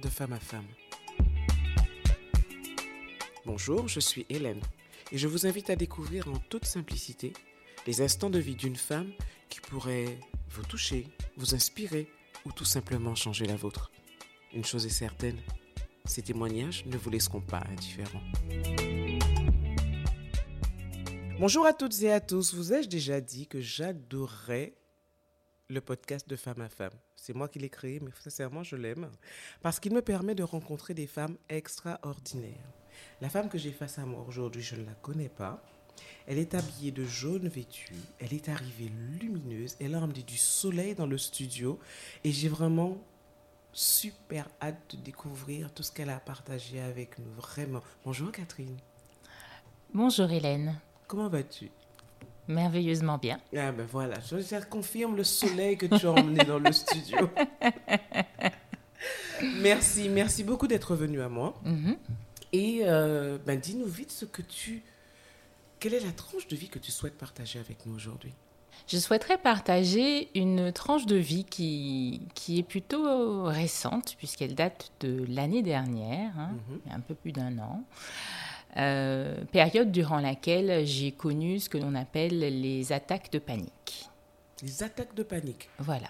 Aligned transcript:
de 0.00 0.08
femme 0.08 0.32
à 0.32 0.38
femme. 0.38 0.66
Bonjour, 3.44 3.88
je 3.88 4.00
suis 4.00 4.26
Hélène 4.28 4.60
et 5.10 5.18
je 5.18 5.26
vous 5.26 5.46
invite 5.46 5.70
à 5.70 5.76
découvrir 5.76 6.28
en 6.28 6.38
toute 6.48 6.66
simplicité 6.66 7.32
les 7.86 8.00
instants 8.00 8.30
de 8.30 8.38
vie 8.38 8.54
d'une 8.54 8.76
femme 8.76 9.10
qui 9.48 9.60
pourrait 9.60 10.18
vous 10.50 10.62
toucher, 10.62 11.06
vous 11.36 11.54
inspirer 11.54 12.08
ou 12.44 12.52
tout 12.52 12.64
simplement 12.64 13.14
changer 13.14 13.46
la 13.46 13.56
vôtre. 13.56 13.90
Une 14.54 14.64
chose 14.64 14.86
est 14.86 14.90
certaine, 14.90 15.38
ces 16.04 16.22
témoignages 16.22 16.84
ne 16.86 16.96
vous 16.96 17.10
laisseront 17.10 17.40
pas 17.40 17.64
indifférents. 17.70 18.22
Bonjour 21.40 21.66
à 21.66 21.72
toutes 21.72 22.02
et 22.02 22.12
à 22.12 22.20
tous, 22.20 22.54
vous 22.54 22.72
ai-je 22.72 22.88
déjà 22.88 23.20
dit 23.20 23.46
que 23.46 23.60
j'adorais 23.60 24.74
le 25.68 25.80
podcast 25.80 26.28
de 26.28 26.36
femme 26.36 26.60
à 26.60 26.68
femme? 26.68 26.94
C'est 27.20 27.34
moi 27.34 27.48
qui 27.48 27.58
l'ai 27.58 27.68
créé, 27.68 28.00
mais 28.00 28.10
sincèrement, 28.22 28.62
je 28.62 28.76
l'aime 28.76 29.10
parce 29.60 29.80
qu'il 29.80 29.92
me 29.92 30.02
permet 30.02 30.34
de 30.34 30.44
rencontrer 30.44 30.94
des 30.94 31.06
femmes 31.06 31.36
extraordinaires. 31.48 32.72
La 33.20 33.28
femme 33.28 33.48
que 33.48 33.58
j'ai 33.58 33.72
face 33.72 33.98
à 33.98 34.06
moi 34.06 34.24
aujourd'hui, 34.26 34.62
je 34.62 34.76
ne 34.76 34.86
la 34.86 34.94
connais 34.94 35.28
pas. 35.28 35.62
Elle 36.26 36.38
est 36.38 36.54
habillée 36.54 36.92
de 36.92 37.04
jaune 37.04 37.48
vêtue, 37.48 37.96
elle 38.20 38.32
est 38.32 38.48
arrivée 38.48 38.90
lumineuse, 39.20 39.76
elle 39.80 39.96
a 39.96 39.98
emmené 39.98 40.22
du 40.22 40.36
soleil 40.36 40.94
dans 40.94 41.06
le 41.06 41.18
studio 41.18 41.80
et 42.22 42.30
j'ai 42.30 42.48
vraiment 42.48 42.98
super 43.72 44.48
hâte 44.62 44.94
de 44.94 45.02
découvrir 45.02 45.74
tout 45.74 45.82
ce 45.82 45.90
qu'elle 45.90 46.10
a 46.10 46.20
partagé 46.20 46.80
avec 46.80 47.18
nous, 47.18 47.32
vraiment. 47.32 47.82
Bonjour 48.04 48.30
Catherine. 48.30 48.76
Bonjour 49.92 50.30
Hélène. 50.30 50.80
Comment 51.08 51.28
vas-tu? 51.28 51.70
Merveilleusement 52.48 53.18
bien. 53.18 53.38
Ah 53.56 53.72
ben 53.72 53.86
voilà, 53.90 54.16
je 54.20 54.64
confirme 54.64 55.16
le 55.16 55.24
soleil 55.24 55.76
que 55.76 55.86
tu 55.86 56.06
as 56.06 56.10
emmené 56.12 56.44
dans 56.44 56.58
le 56.58 56.72
studio. 56.72 57.30
merci, 59.60 60.08
merci 60.08 60.44
beaucoup 60.44 60.66
d'être 60.66 60.94
venu 60.96 61.20
à 61.20 61.28
moi. 61.28 61.54
Mhm. 61.64 61.96
Et 62.52 62.80
euh, 62.84 63.38
ben 63.46 63.58
dis-nous 63.60 63.86
vite 63.86 64.10
ce 64.10 64.24
que 64.24 64.42
tu... 64.42 64.82
Quelle 65.78 65.94
est 65.94 66.00
la 66.04 66.10
tranche 66.12 66.48
de 66.48 66.56
vie 66.56 66.68
que 66.68 66.78
tu 66.78 66.90
souhaites 66.90 67.16
partager 67.16 67.58
avec 67.58 67.84
nous 67.86 67.94
aujourd'hui? 67.94 68.32
Je 68.88 68.96
souhaiterais 68.96 69.38
partager 69.38 70.28
une 70.34 70.72
tranche 70.72 71.04
de 71.06 71.16
vie 71.16 71.44
qui, 71.44 72.22
qui 72.34 72.58
est 72.58 72.62
plutôt 72.62 73.44
récente, 73.44 74.14
puisqu'elle 74.16 74.54
date 74.54 74.90
de 75.00 75.24
l'année 75.28 75.62
dernière, 75.62 76.32
hein, 76.38 76.52
Mhm. 76.70 76.94
un 76.94 77.00
peu 77.00 77.14
plus 77.14 77.32
d'un 77.32 77.58
an. 77.58 77.84
Euh, 78.76 79.44
période 79.50 79.90
durant 79.90 80.18
laquelle 80.20 80.86
j'ai 80.86 81.10
connu 81.10 81.58
ce 81.58 81.68
que 81.68 81.78
l'on 81.78 81.94
appelle 81.94 82.38
les 82.38 82.92
attaques 82.92 83.32
de 83.32 83.38
panique. 83.38 84.08
Les 84.62 84.82
attaques 84.82 85.14
de 85.14 85.22
panique. 85.22 85.68
Voilà. 85.78 86.08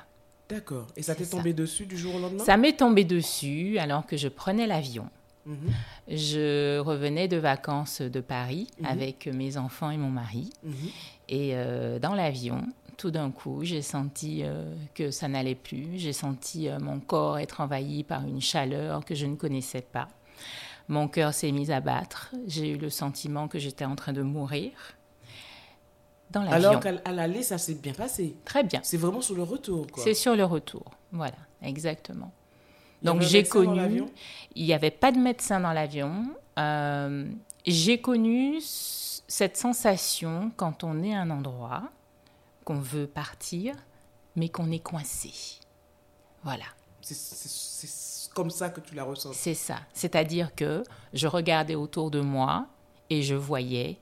D'accord. 0.49 0.87
Et 0.97 1.03
ça 1.03 1.15
t'est 1.15 1.25
ça. 1.25 1.37
tombé 1.37 1.53
dessus 1.53 1.87
du 1.87 1.97
jour 1.97 2.15
au 2.17 2.19
lendemain? 2.19 2.45
Ça 2.45 2.57
m'est 2.57 2.77
tombé 2.77 3.05
dessus 3.05 3.79
alors 3.79 4.07
que 4.07 4.17
je 4.17 4.29
prenais 4.29 4.67
l'avion. 4.67 5.09
Mhm, 5.47 5.57
Je 6.09 6.79
revenais 6.81 7.29
de 7.29 7.37
vacances 7.37 8.03
de 8.03 8.21
Paris 8.21 8.67
Mhm. 8.81 8.87
avec 8.87 9.27
mes 9.29 9.57
enfants 9.57 9.91
et 9.91 9.97
mon 9.97 10.11
mari. 10.11 10.51
mhm. 10.65 10.75
Et 11.31 11.51
euh, 11.55 11.99
dans 11.99 12.15
l'avion, 12.15 12.67
tout 12.97 13.11
d'un 13.11 13.31
coup, 13.31 13.61
j'ai 13.63 13.83
senti 13.83 14.43
euh, 14.43 14.75
que 14.95 15.11
ça 15.11 15.29
n'allait 15.29 15.55
plus. 15.55 15.87
J'ai 15.97 16.13
senti 16.13 16.69
euh, 16.69 16.79
mon 16.81 16.99
corps 17.01 17.39
être 17.39 17.61
envahi 17.61 18.03
par 18.03 18.27
une 18.27 18.41
chaleur 18.41 19.05
que 19.05 19.15
je 19.15 19.27
ne 19.27 19.37
connaissais 19.37 19.83
pas. 19.83 20.09
Mon 20.89 21.07
cœur 21.09 21.35
s'est 21.35 21.53
mis 21.53 21.71
à 21.71 21.81
battre. 21.81 22.35
J'ai 22.47 22.71
eu 22.71 22.79
le 22.79 22.91
sentiment 22.91 23.47
que 23.47 23.59
j'étais 23.59 23.85
en 23.85 23.95
train 23.95 24.13
de 24.13 24.23
mourir. 24.23 24.73
Dans 26.31 26.43
l'avion. 26.43 26.71
Alors 26.71 26.81
qu'à 26.81 27.13
l'aller, 27.13 27.43
ça 27.43 27.59
s'est 27.59 27.75
bien 27.75 27.93
passé. 27.93 28.37
Très 28.45 28.65
bien. 28.65 28.81
C'est 28.83 28.97
vraiment 28.97 29.21
sur 29.21 29.35
le 29.35 29.43
retour. 29.43 29.87
C'est 29.97 30.15
sur 30.15 30.35
le 30.35 30.45
retour. 30.45 30.85
Voilà, 31.13 31.37
exactement. 31.63 32.33
Donc 33.03 33.23
j'ai 33.23 33.45
connu. 33.45 34.05
Il 34.55 34.65
n'y 34.65 34.73
avait 34.73 34.91
pas 34.91 35.13
de 35.13 35.19
médecin 35.19 35.61
dans 35.61 35.73
l'avion. 35.73 36.27
Euh, 36.59 37.31
j'ai 37.67 38.01
connu 38.01 38.59
cette 38.61 39.57
sensation 39.57 40.51
quand 40.57 40.85
on 40.85 41.03
est 41.03 41.15
à 41.15 41.21
un 41.21 41.31
endroit, 41.31 41.85
qu'on 42.65 42.81
veut 42.81 43.07
partir, 43.07 43.77
mais 44.37 44.49
qu'on 44.49 44.71
est 44.71 44.83
coincé. 44.83 45.33
Voilà, 46.43 46.65
c'est 47.01 47.15
comme 48.39 48.51
ça 48.51 48.71
que 48.71 48.81
tu 48.81 48.95
c'est 49.33 49.55
ça. 49.55 49.81
C'est-à-dire 49.93 50.55
que 50.55 50.85
je 51.13 51.27
regardais 51.27 51.75
autour 51.75 52.09
de 52.13 52.21
moi 52.21 52.69
et 53.11 53.23
je 53.23 53.35
voyais 53.35 53.99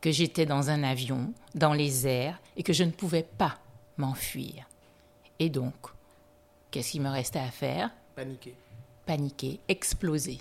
que 0.00 0.10
j'étais 0.10 0.46
dans 0.46 0.70
un 0.70 0.82
avion, 0.82 1.34
dans 1.54 1.74
les 1.74 2.06
airs, 2.06 2.40
et 2.56 2.62
que 2.62 2.72
je 2.72 2.82
ne 2.82 2.90
pouvais 2.90 3.24
pas 3.24 3.58
m'enfuir. 3.98 4.66
Et 5.38 5.50
donc, 5.50 5.74
qu'est-ce 6.70 6.92
qu'il 6.92 7.02
me 7.02 7.10
restait 7.10 7.40
à 7.40 7.50
faire? 7.50 7.90
Paniqué. 8.14 8.54
paniquer, 9.04 9.60
exploser. 9.68 10.40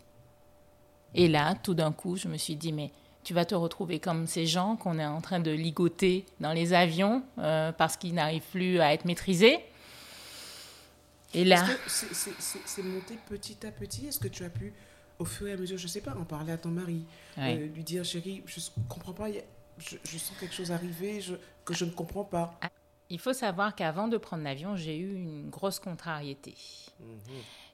Et 1.16 1.28
là, 1.28 1.54
tout 1.56 1.74
d'un 1.74 1.92
coup, 1.92 2.16
je 2.16 2.30
me 2.30 2.38
suis 2.38 2.56
dit, 2.56 2.72
mais 2.72 2.92
tu 3.26 3.34
vas 3.34 3.44
te 3.44 3.56
retrouver 3.56 4.00
comme 4.00 4.26
ces 4.26 4.46
gens 4.46 4.78
qu'on 4.78 5.00
est 5.00 5.06
en 5.06 5.20
train 5.20 5.42
de 5.42 5.52
ligoter 5.52 6.26
dans 6.40 6.54
les 6.54 6.72
avions 6.72 7.24
euh, 7.40 7.74
parce 7.74 7.98
qu'ils 7.98 8.14
n'arrivent 8.14 8.50
plus 8.52 8.80
à 8.80 8.94
être 8.94 9.04
maîtrisés. 9.04 9.60
Et 11.36 11.44
là, 11.44 11.66
c'est- 11.88 12.84
monté 12.84 13.18
petit 13.28 13.66
à 13.66 13.72
petit? 13.72 14.08
Est-ce 14.08 14.20
que 14.20 14.28
tu 14.28 14.44
as 14.44 14.50
pu, 14.50 14.74
au 15.20 15.26
fur 15.26 15.48
et 15.48 15.52
à 15.54 15.58
mesure, 15.58 15.78
je 15.78 15.88
sais 15.88 16.02
pas, 16.02 16.16
en 16.16 16.24
parler 16.26 16.54
à 16.54 16.58
ton 16.58 16.70
mari 16.70 17.06
Ouais. 17.38 17.58
euh, 17.60 17.68
Lui 17.68 17.84
dire, 17.84 18.04
chérie, 18.06 18.42
je 18.46 18.60
ne 18.60 18.88
comprends 18.88 19.14
pas, 19.14 19.28
je, 19.32 19.98
je 20.04 20.18
sens 20.18 20.38
quelque 20.40 20.54
chose 20.56 20.72
arriver 20.72 21.20
je, 21.22 21.36
que 21.66 21.74
je 21.74 21.86
ne 21.86 21.92
comprends 21.92 22.24
pas. 22.24 22.58
il 23.10 23.20
faut 23.20 23.34
savoir 23.34 23.76
qu'avant 23.76 24.08
de 24.08 24.18
prendre 24.18 24.44
l'avion, 24.44 24.76
j'ai 24.78 24.98
eu 24.98 25.14
une 25.14 25.50
grosse 25.50 25.80
contrariété. 25.80 26.56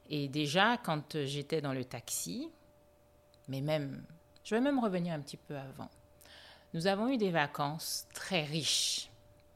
Et 0.10 0.28
déjà, 0.28 0.78
quand 0.78 1.18
j'étais 1.26 1.62
dans 1.62 1.74
le 1.74 1.86
taxi, 1.86 2.50
mais 3.48 3.62
même, 3.62 4.04
je 4.44 4.56
vais 4.56 4.62
même 4.62 4.80
revenir 4.80 5.14
un 5.14 5.20
petit 5.20 5.38
peu 5.38 5.56
avant. 5.56 5.90
Nous 6.74 6.88
avons 6.88 7.10
eu 7.10 7.18
des 7.18 7.32
vacances 7.32 8.08
très 8.14 8.44
riches. 8.44 9.11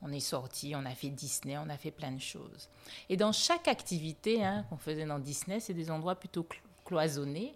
On 0.07 0.11
est 0.11 0.19
sortis, 0.19 0.73
on 0.75 0.85
a 0.85 0.93
fait 0.93 1.09
Disney, 1.09 1.57
on 1.57 1.67
a 1.67 1.77
fait 1.77 1.89
plein 1.89 2.11
de 2.11 2.21
choses. 2.21 2.69
Et 3.09 3.17
dans 3.17 3.31
chaque 3.31 3.67
activité 3.67 4.43
hein, 4.45 4.63
qu'on 4.69 4.77
faisait 4.77 5.05
dans 5.05 5.17
Disney, 5.17 5.59
c'est 5.59 5.73
des 5.73 5.89
endroits 5.89 6.13
plutôt 6.13 6.43
clo- 6.43 6.61
cloisonnés. 6.85 7.55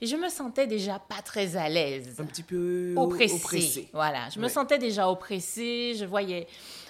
Et 0.00 0.06
je 0.06 0.16
me 0.16 0.28
sentais 0.28 0.66
déjà 0.66 0.98
pas 0.98 1.20
très 1.22 1.56
à 1.56 1.68
l'aise 1.68 2.16
Un 2.18 2.24
petit 2.24 2.42
peu 2.42 2.94
oppressée. 2.96 3.34
oppressé. 3.34 3.88
Voilà, 3.92 4.28
je 4.34 4.40
me 4.40 4.48
sentais 4.48 4.78
déjà 4.78 5.08
oppressée, 5.10 5.94
je 5.98 6.04
voyais. 6.04 6.46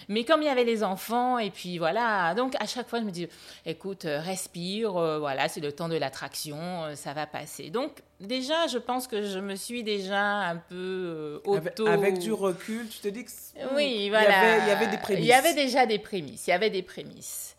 Mais 0.09 0.25
comme 0.25 0.43
il 0.43 0.47
y 0.47 0.49
avait 0.49 0.65
les 0.65 0.83
enfants, 0.83 1.39
et 1.39 1.51
puis 1.51 1.79
voilà, 1.79 2.35
donc 2.35 2.55
à 2.61 2.67
chaque 2.67 2.89
fois, 2.89 2.99
je 2.99 3.05
me 3.05 3.13
dis, 3.13 3.29
écoute, 3.65 4.07
euh, 4.07 4.19
respire, 4.21 4.97
euh, 4.97 5.19
voilà, 5.21 5.49
c'est 5.49 5.61
le 5.61 5.71
temps 5.71 5.89
de 5.89 5.95
l'attraction, 5.97 6.57
euh, 6.59 6.95
ça 6.97 7.13
va 7.13 7.27
passer. 7.27 7.71
Donc 7.71 7.93
déjà, 8.21 8.67
je 8.67 8.79
pense 8.79 9.07
que 9.07 9.23
je 9.23 9.39
me 9.39 9.55
suis 9.55 9.85
déjà 9.85 10.21
un 10.21 10.57
peu 10.57 10.75
euh, 10.75 11.39
Avec, 11.57 11.73
auto... 11.79 11.87
avec 11.87 12.19
du 12.19 12.33
recul, 12.33 12.89
tu 12.89 12.99
te 12.99 13.09
dis 13.09 13.25
que 13.25 13.31
Oui, 13.77 13.93
il 13.99 14.03
y 14.07 14.09
voilà. 14.11 14.41
avait- 14.41 14.63
il 14.65 14.69
y 14.69 14.71
avait 14.73 14.87
des 14.89 14.99
prémices. 14.99 15.25
Il 15.25 15.29
y 15.29 15.33
avait 15.33 15.55
déjà 15.55 15.87
des 15.87 15.99
prémices. 16.01 16.47
Il 16.47 16.51
y 16.51 16.55
avait 16.55 16.71
des 16.71 16.83
prémices. 16.83 17.55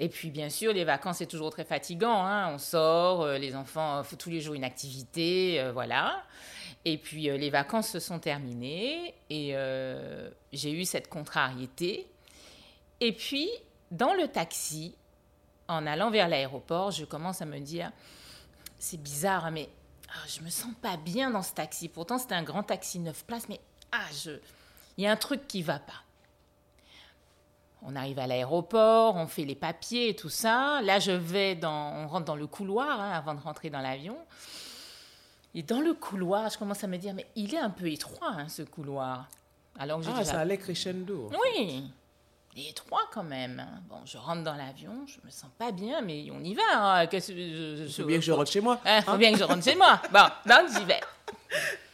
Et 0.00 0.08
puis, 0.08 0.30
bien 0.30 0.48
sûr, 0.48 0.72
les 0.72 0.84
vacances, 0.84 1.18
c'est 1.18 1.26
toujours 1.26 1.50
très 1.50 1.64
fatigant. 1.64 2.24
hein. 2.24 2.52
On 2.54 2.58
sort, 2.58 3.22
euh, 3.22 3.38
les 3.38 3.56
enfants, 3.56 4.02
faut 4.04 4.16
tous 4.16 4.30
les 4.30 4.40
jours 4.40 4.54
une 4.54 4.64
activité, 4.64 5.60
euh, 5.60 5.72
voilà. 5.72 6.22
Et 6.84 6.98
puis, 6.98 7.28
euh, 7.28 7.36
les 7.36 7.50
vacances 7.50 7.88
se 7.88 7.98
sont 7.98 8.20
terminées 8.20 9.14
et 9.28 9.50
euh, 9.54 10.30
j'ai 10.52 10.70
eu 10.70 10.84
cette 10.84 11.08
contrariété. 11.08 12.06
Et 13.00 13.12
puis, 13.12 13.48
dans 13.90 14.14
le 14.14 14.28
taxi, 14.28 14.94
en 15.66 15.86
allant 15.86 16.10
vers 16.10 16.28
l'aéroport, 16.28 16.92
je 16.92 17.04
commence 17.04 17.42
à 17.42 17.46
me 17.46 17.58
dire, 17.58 17.90
c'est 18.78 19.02
bizarre, 19.02 19.46
hein, 19.46 19.50
mais 19.50 19.68
ah, 20.10 20.26
je 20.28 20.40
me 20.42 20.48
sens 20.50 20.72
pas 20.80 20.96
bien 20.96 21.30
dans 21.30 21.42
ce 21.42 21.52
taxi. 21.52 21.88
Pourtant, 21.88 22.18
c'était 22.18 22.34
un 22.34 22.44
grand 22.44 22.62
taxi 22.62 23.00
neuf 23.00 23.24
places, 23.24 23.48
mais 23.48 23.60
ah, 23.92 24.06
je, 24.24 24.30
il 24.96 25.04
y 25.04 25.06
a 25.06 25.10
un 25.12 25.16
truc 25.16 25.46
qui 25.48 25.62
va 25.62 25.80
pas. 25.80 26.02
On 27.82 27.94
arrive 27.96 28.18
à 28.18 28.26
l'aéroport, 28.26 29.14
on 29.16 29.26
fait 29.26 29.44
les 29.44 29.54
papiers 29.54 30.08
et 30.10 30.16
tout 30.16 30.28
ça. 30.28 30.80
Là, 30.82 30.98
je 30.98 31.12
vais 31.12 31.54
dans, 31.54 31.92
on 31.94 32.08
rentre 32.08 32.24
dans 32.24 32.36
le 32.36 32.46
couloir 32.46 33.00
hein, 33.00 33.12
avant 33.12 33.34
de 33.34 33.40
rentrer 33.40 33.70
dans 33.70 33.80
l'avion. 33.80 34.16
Et 35.54 35.62
dans 35.62 35.80
le 35.80 35.94
couloir, 35.94 36.50
je 36.50 36.58
commence 36.58 36.82
à 36.84 36.86
me 36.88 36.96
dire, 36.98 37.14
mais 37.14 37.26
il 37.36 37.54
est 37.54 37.58
un 37.58 37.70
peu 37.70 37.90
étroit, 37.90 38.32
hein, 38.36 38.48
ce 38.48 38.62
couloir. 38.62 39.28
Alors 39.78 40.00
que 40.00 40.06
Ah, 40.08 40.18
déjà 40.18 40.24
ça 40.32 40.40
allait 40.40 40.58
crescendo. 40.58 41.30
oui, 41.56 41.84
il 42.56 42.66
est 42.66 42.70
étroit 42.70 43.02
quand 43.12 43.22
même. 43.22 43.60
hein. 43.60 43.80
Bon, 43.88 43.96
je 44.04 44.18
rentre 44.18 44.42
dans 44.42 44.54
l'avion, 44.56 44.92
je 45.06 45.16
me 45.24 45.30
sens 45.30 45.50
pas 45.56 45.70
bien, 45.70 46.00
mais 46.00 46.26
on 46.32 46.40
y 46.42 46.54
va. 46.54 46.62
hein. 47.00 47.06
Que 47.06 47.18
je- 47.20 47.86
faut 47.88 48.04
bien 48.04 48.18
que 48.18 48.24
je 48.24 48.32
rentre 48.32 48.50
chez 48.50 48.60
moi. 48.60 48.80
il 48.84 49.02
faut 49.02 49.10
Hein 49.12 49.18
bien 49.18 49.32
que 49.32 49.38
je 49.38 49.44
rentre 49.44 49.62
chez 49.64 49.76
moi. 49.76 50.00
Bon, 50.12 50.26
donc 50.46 50.68
j'y 50.76 50.84
vais. 50.84 51.00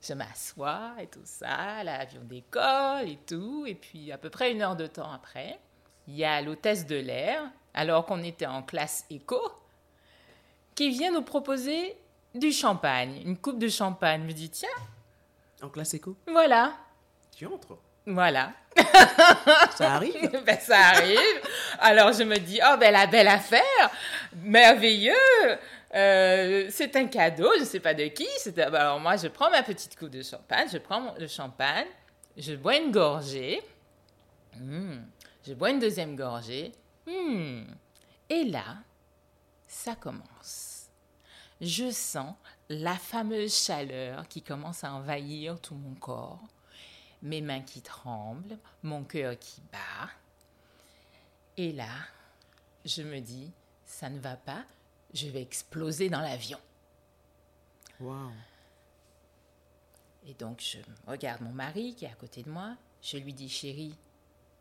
Je 0.00 0.12
m'assois 0.14 0.92
et 1.00 1.06
tout 1.08 1.20
ça, 1.24 1.82
l'avion 1.82 2.20
décolle 2.24 3.08
et 3.08 3.18
tout. 3.26 3.64
Et 3.66 3.74
puis, 3.74 4.12
à 4.12 4.18
peu 4.18 4.30
près 4.30 4.52
une 4.52 4.62
heure 4.62 4.76
de 4.76 4.86
temps 4.86 5.10
après, 5.10 5.58
il 6.06 6.16
y 6.16 6.24
a 6.24 6.40
l'hôtesse 6.40 6.86
de 6.86 6.96
l'air, 6.96 7.42
alors 7.74 8.06
qu'on 8.06 8.22
était 8.22 8.46
en 8.46 8.62
classe 8.62 9.04
éco, 9.10 9.40
qui 10.74 10.90
vient 10.90 11.10
nous 11.10 11.22
proposer 11.22 11.96
du 12.34 12.52
champagne, 12.52 13.22
une 13.26 13.36
coupe 13.36 13.58
de 13.58 13.68
champagne. 13.68 14.22
Je 14.22 14.26
me 14.28 14.32
dis, 14.32 14.50
tiens, 14.50 14.68
En 15.62 15.68
classe 15.68 15.94
éco, 15.94 16.16
voilà, 16.28 16.74
tu 17.36 17.46
entres. 17.46 17.76
voilà. 18.06 18.52
Ça 19.74 19.94
arrive. 19.94 20.14
Ben, 20.46 20.58
ça 20.60 20.78
arrive. 20.78 21.18
Alors 21.80 22.12
je 22.12 22.22
me 22.22 22.36
dis, 22.36 22.60
oh 22.64 22.76
ben 22.78 22.92
la 22.92 23.06
belle 23.06 23.28
affaire, 23.28 23.90
merveilleux. 24.36 25.14
Euh, 25.94 26.66
c'est 26.70 26.94
un 26.96 27.06
cadeau, 27.06 27.50
je 27.56 27.60
ne 27.60 27.64
sais 27.64 27.80
pas 27.80 27.94
de 27.94 28.04
qui. 28.08 28.28
Alors 28.58 29.00
moi, 29.00 29.16
je 29.16 29.28
prends 29.28 29.50
ma 29.50 29.62
petite 29.62 29.98
coupe 29.98 30.10
de 30.10 30.22
champagne, 30.22 30.68
je 30.70 30.78
prends 30.78 31.14
le 31.18 31.26
champagne, 31.26 31.86
je 32.36 32.54
bois 32.54 32.76
une 32.76 32.90
gorgée, 32.90 33.62
hmm. 34.56 34.98
je 35.46 35.54
bois 35.54 35.70
une 35.70 35.78
deuxième 35.78 36.14
gorgée, 36.14 36.72
hmm. 37.06 37.62
et 38.28 38.44
là, 38.44 38.76
ça 39.66 39.94
commence. 39.94 40.88
Je 41.60 41.90
sens 41.90 42.34
la 42.68 42.94
fameuse 42.94 43.54
chaleur 43.54 44.28
qui 44.28 44.42
commence 44.42 44.84
à 44.84 44.92
envahir 44.92 45.58
tout 45.60 45.74
mon 45.74 45.94
corps, 45.94 46.42
mes 47.22 47.40
mains 47.40 47.62
qui 47.62 47.80
tremblent, 47.80 48.58
mon 48.82 49.04
cœur 49.04 49.38
qui 49.38 49.62
bat. 49.72 50.10
Et 51.58 51.72
là, 51.72 51.90
je 52.84 53.02
me 53.02 53.18
dis, 53.18 53.50
ça 53.84 54.08
ne 54.08 54.20
va 54.20 54.36
pas, 54.36 54.64
je 55.12 55.26
vais 55.26 55.42
exploser 55.42 56.08
dans 56.08 56.20
l'avion. 56.20 56.60
Wow. 57.98 58.30
Et 60.24 60.34
donc, 60.34 60.60
je 60.60 60.78
regarde 61.08 61.42
mon 61.42 61.52
mari 61.52 61.96
qui 61.96 62.04
est 62.04 62.10
à 62.10 62.14
côté 62.14 62.44
de 62.44 62.50
moi. 62.50 62.76
Je 63.02 63.16
lui 63.16 63.32
dis, 63.32 63.48
chérie, 63.48 63.96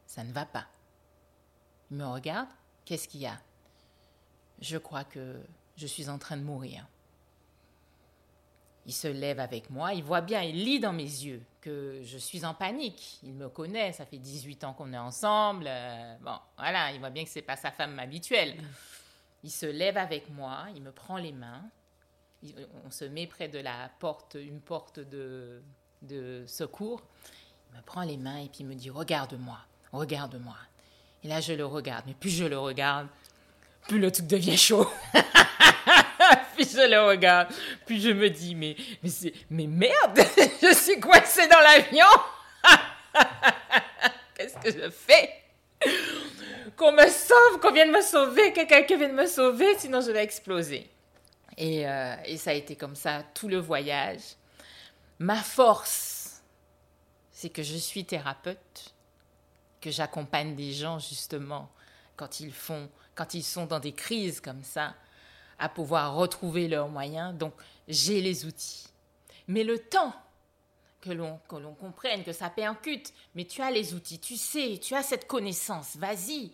ça 0.07 0.23
ne 0.23 0.33
va 0.33 0.47
pas. 0.47 0.65
Il 1.91 1.97
me 1.97 2.05
regarde. 2.05 2.49
Qu'est-ce 2.83 3.07
qu'il 3.07 3.21
y 3.21 3.27
a? 3.27 3.39
Je 4.59 4.77
crois 4.79 5.03
que 5.03 5.39
je 5.75 5.85
suis 5.85 6.09
en 6.09 6.17
train 6.17 6.37
de 6.37 6.41
mourir. 6.41 6.87
Il 8.87 8.93
se 8.93 9.07
lève 9.07 9.39
avec 9.39 9.69
moi, 9.69 9.93
il 9.93 10.03
voit 10.03 10.21
bien, 10.21 10.41
il 10.41 10.63
lit 10.63 10.79
dans 10.79 10.93
mes 10.93 11.03
yeux 11.03 11.43
je 12.03 12.17
suis 12.17 12.45
en 12.45 12.53
panique. 12.53 13.19
Il 13.23 13.33
me 13.33 13.49
connaît, 13.49 13.91
ça 13.91 14.05
fait 14.05 14.17
18 14.17 14.63
ans 14.63 14.73
qu'on 14.73 14.93
est 14.93 14.97
ensemble. 14.97 15.65
Euh, 15.67 16.15
bon, 16.21 16.37
voilà, 16.57 16.91
il 16.91 16.99
voit 16.99 17.09
bien 17.09 17.23
que 17.23 17.29
c'est 17.29 17.41
pas 17.41 17.55
sa 17.55 17.71
femme 17.71 17.97
habituelle. 17.99 18.55
Il 19.43 19.51
se 19.51 19.65
lève 19.65 19.97
avec 19.97 20.29
moi, 20.29 20.65
il 20.75 20.81
me 20.81 20.91
prend 20.91 21.17
les 21.17 21.31
mains, 21.31 21.63
on 22.85 22.91
se 22.91 23.05
met 23.05 23.27
près 23.27 23.47
de 23.47 23.59
la 23.59 23.89
porte, 23.99 24.35
une 24.39 24.61
porte 24.61 24.99
de, 24.99 25.61
de 26.01 26.43
secours. 26.47 27.01
Il 27.71 27.77
me 27.77 27.81
prend 27.83 28.03
les 28.03 28.17
mains 28.17 28.37
et 28.37 28.49
puis 28.49 28.59
il 28.61 28.67
me 28.67 28.75
dit 28.75 28.89
Regarde-moi, 28.89 29.59
regarde-moi. 29.91 30.55
Et 31.23 31.27
là, 31.27 31.41
je 31.41 31.53
le 31.53 31.65
regarde, 31.65 32.05
mais 32.07 32.13
plus 32.13 32.29
je 32.29 32.45
le 32.45 32.57
regarde, 32.57 33.07
plus 33.87 33.99
le 33.99 34.11
truc 34.11 34.27
devient 34.27 34.57
chaud. 34.57 34.87
le 36.87 37.01
regarde, 37.01 37.49
puis 37.85 38.01
je 38.01 38.09
me 38.09 38.29
dis 38.29 38.55
Mais, 38.55 38.75
mais, 39.03 39.33
mais 39.49 39.67
merde, 39.67 40.19
je 40.61 40.73
suis 40.73 40.99
coincée 40.99 41.47
dans 41.47 41.59
l'avion. 41.59 42.05
Qu'est-ce 44.35 44.57
que 44.57 44.71
je 44.71 44.89
fais? 44.89 45.43
Qu'on 46.75 46.91
me 46.91 47.07
sauve, 47.07 47.59
qu'on 47.61 47.71
vienne 47.71 47.91
me 47.91 48.01
sauver, 48.01 48.53
que 48.53 48.65
quelqu'un 48.65 48.97
vienne 48.97 49.15
me 49.15 49.25
sauver, 49.25 49.77
sinon 49.77 50.01
je 50.01 50.11
vais 50.11 50.23
exploser. 50.23 50.89
Et, 51.57 51.87
euh, 51.87 52.15
et, 52.25 52.37
ça 52.37 52.51
a 52.51 52.53
été 52.53 52.75
comme 52.75 52.95
ça 52.95 53.23
tout 53.33 53.47
le 53.47 53.57
voyage. 53.57 54.21
Ma 55.17 55.37
force, 55.37 56.43
c'est 57.31 57.49
que 57.49 57.63
je 57.63 57.75
suis 57.75 58.05
thérapeute, 58.05 58.93
que 59.81 59.89
j'accompagne 59.89 60.55
des 60.55 60.71
gens 60.71 60.99
justement 60.99 61.69
quand 62.15 62.39
ils 62.39 62.53
font, 62.53 62.89
quand 63.15 63.33
ils 63.33 63.43
sont 63.43 63.65
dans 63.65 63.79
des 63.79 63.93
crises 63.93 64.41
comme 64.41 64.63
ça, 64.63 64.93
à 65.59 65.69
pouvoir 65.69 66.15
retrouver 66.15 66.67
leurs 66.67 66.89
moyens. 66.89 67.35
Donc 67.37 67.53
j'ai 67.87 68.21
les 68.21 68.45
outils. 68.45 68.87
Mais 69.47 69.63
le 69.63 69.79
temps 69.79 70.13
que 71.01 71.11
l'on 71.11 71.39
que 71.47 71.55
l'on 71.55 71.73
comprenne 71.73 72.23
que 72.23 72.33
ça 72.33 72.49
percute, 72.49 73.13
mais 73.35 73.45
tu 73.45 73.61
as 73.61 73.71
les 73.71 73.93
outils, 73.93 74.19
tu 74.19 74.35
sais, 74.35 74.79
tu 74.81 74.95
as 74.95 75.03
cette 75.03 75.27
connaissance. 75.27 75.95
Vas-y, 75.95 76.51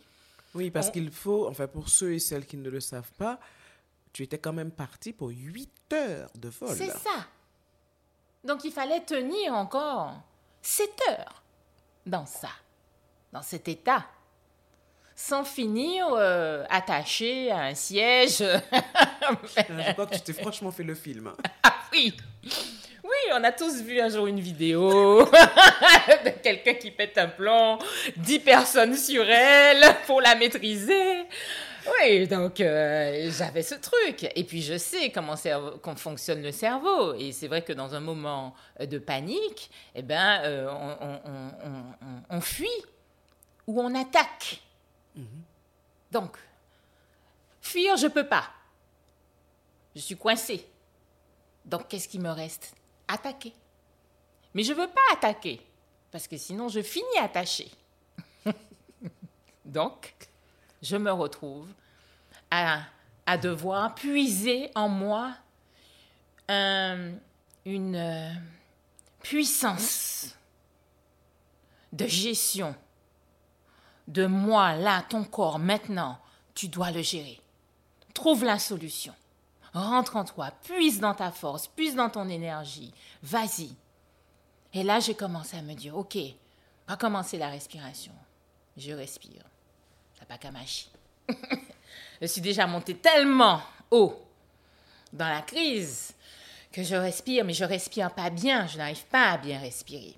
oui, 0.56 0.70
parce 0.70 0.92
qu'il 0.92 1.12
faut, 1.12 1.48
enfin 1.48 1.68
pour 1.68 1.90
ceux 1.90 2.14
et 2.14 2.20
celles 2.20 2.46
qui 2.46 2.58
ne 2.58 2.70
le 2.70 2.80
savent 2.80 3.12
pas, 3.18 3.40
tu 4.12 4.24
étais 4.24 4.38
quand 4.38 4.54
même 4.54 4.72
parti 4.72 5.12
pour 5.12 5.30
8 5.30 5.94
heures 5.94 6.30
de 6.36 6.50
vol. 6.50 6.76
C'est 6.76 6.92
ça. 6.92 7.28
Donc 8.44 8.64
il 8.64 8.72
fallait 8.72 9.04
tenir 9.04 9.54
encore 9.54 10.22
7 10.62 10.90
heures 11.10 11.44
dans 12.06 12.26
ça, 12.26 12.52
dans 13.32 13.42
cet 13.42 13.68
état, 13.68 14.06
sans 15.16 15.44
finir 15.44 16.08
euh, 16.12 16.64
attaché 16.70 17.52
à 17.52 17.64
un 17.64 17.76
siège. 17.76 18.38
Je 18.42 19.94
crois 19.94 20.08
que 20.08 20.16
tu 20.16 20.22
t'es 20.22 20.34
franchement 20.34 20.72
fait 20.72 20.84
le 20.84 20.96
film. 20.96 21.32
Ah 21.64 21.76
oui 21.92 22.14
oui, 23.04 23.34
on 23.34 23.44
a 23.44 23.52
tous 23.52 23.82
vu 23.82 24.00
un 24.00 24.08
jour 24.08 24.28
une 24.28 24.40
vidéo 24.40 25.26
de 25.26 26.30
quelqu'un 26.42 26.76
qui 26.76 26.90
pète 26.90 27.18
un 27.18 27.28
plomb, 27.28 27.78
10 28.16 28.40
personnes 28.40 28.96
sur 28.96 29.30
elle 29.30 29.84
pour 30.08 30.22
la 30.22 30.36
maîtriser. 30.36 31.26
Oui, 31.86 32.28
donc 32.28 32.62
euh, 32.62 33.30
j'avais 33.38 33.62
ce 33.62 33.76
truc. 33.76 34.32
Et 34.36 34.44
puis 34.44 34.62
je 34.62 34.78
sais 34.78 35.12
comment, 35.12 35.36
fonctionne 35.98 36.42
le 36.42 36.52
cerveau. 36.52 37.14
Et 37.16 37.32
c'est 37.34 37.48
vrai 37.48 37.62
que 37.62 37.74
dans 37.74 37.94
un 37.94 38.00
moment 38.00 38.54
de 38.80 38.98
panique, 38.98 39.70
eh 39.96 40.02
ben, 40.02 40.42
euh, 40.44 40.70
on, 42.30 42.42
fuit 42.42 42.70
ou 43.68 43.82
on 43.82 43.94
attaque. 43.96 44.62
Mhm. 45.16 45.44
Donc, 46.12 46.38
fuir, 47.62 47.98
je 47.98 48.08
peux 48.08 48.28
pas. 48.28 48.50
Je 49.96 50.02
suis 50.02 50.18
coincée. 50.18 50.68
Donc, 51.66 51.88
qu'est-ce 51.88 52.08
qui 52.08 52.20
me 52.20 52.30
reste? 52.30 52.74
Attaquer. 53.08 53.54
Mais 54.54 54.64
je 54.64 54.74
ne 54.74 54.78
veux 54.78 54.88
pas 54.88 55.02
attaquer, 55.14 55.62
parce 56.12 56.28
que 56.28 56.38
sinon 56.38 56.70
je 56.70 56.82
finis 56.82 57.18
attaché. 57.20 57.72
Donc, 59.66 60.14
je 60.82 60.96
me 60.96 61.12
retrouve 61.12 61.68
à, 62.52 62.84
à 63.26 63.38
devoir 63.38 63.96
puiser 63.96 64.70
en 64.76 64.90
moi 64.90 65.34
une 67.66 67.96
euh, 67.96 68.32
puissance 69.24 70.36
de 71.92 72.06
gestion 72.06 72.76
de 74.08 74.26
moi, 74.26 74.76
là, 74.76 75.04
ton 75.08 75.24
corps, 75.24 75.60
maintenant, 75.60 76.18
tu 76.54 76.68
dois 76.68 76.92
le 76.92 77.02
gérer. 77.02 77.40
Trouve 78.14 78.44
la 78.44 78.60
solution 78.60 79.14
rentre 79.74 80.16
en 80.16 80.24
toi, 80.24 80.52
puise 80.64 81.00
dans 81.00 81.16
ta 81.16 81.32
force, 81.32 81.68
puise 81.68 81.96
dans 81.96 82.10
ton 82.10 82.30
énergie, 82.30 82.94
vas-y. 83.22 83.72
Et 84.74 84.84
là, 84.84 85.00
j'ai 85.00 85.16
commencé 85.16 85.58
à 85.58 85.62
me 85.62 85.74
dire, 85.74 85.98
ok, 85.98 86.18
commencer 87.00 87.38
la 87.38 87.50
respiration. 87.50 88.14
Je 88.78 88.92
respire. 88.92 89.44
Qu'à 90.40 90.50
je 92.22 92.28
suis 92.28 92.42
déjà 92.42 92.66
montée 92.66 92.96
tellement 92.96 93.62
haut 93.92 94.16
dans 95.12 95.28
la 95.28 95.42
crise 95.42 96.14
que 96.72 96.82
je 96.82 96.96
respire, 96.96 97.44
mais 97.44 97.54
je 97.54 97.66
respire 97.66 98.12
pas 98.14 98.30
bien, 98.30 98.66
je 98.68 98.78
n'arrive 98.78 99.06
pas 99.08 99.32
à 99.32 99.38
bien 99.38 99.60
respirer. 99.60 100.16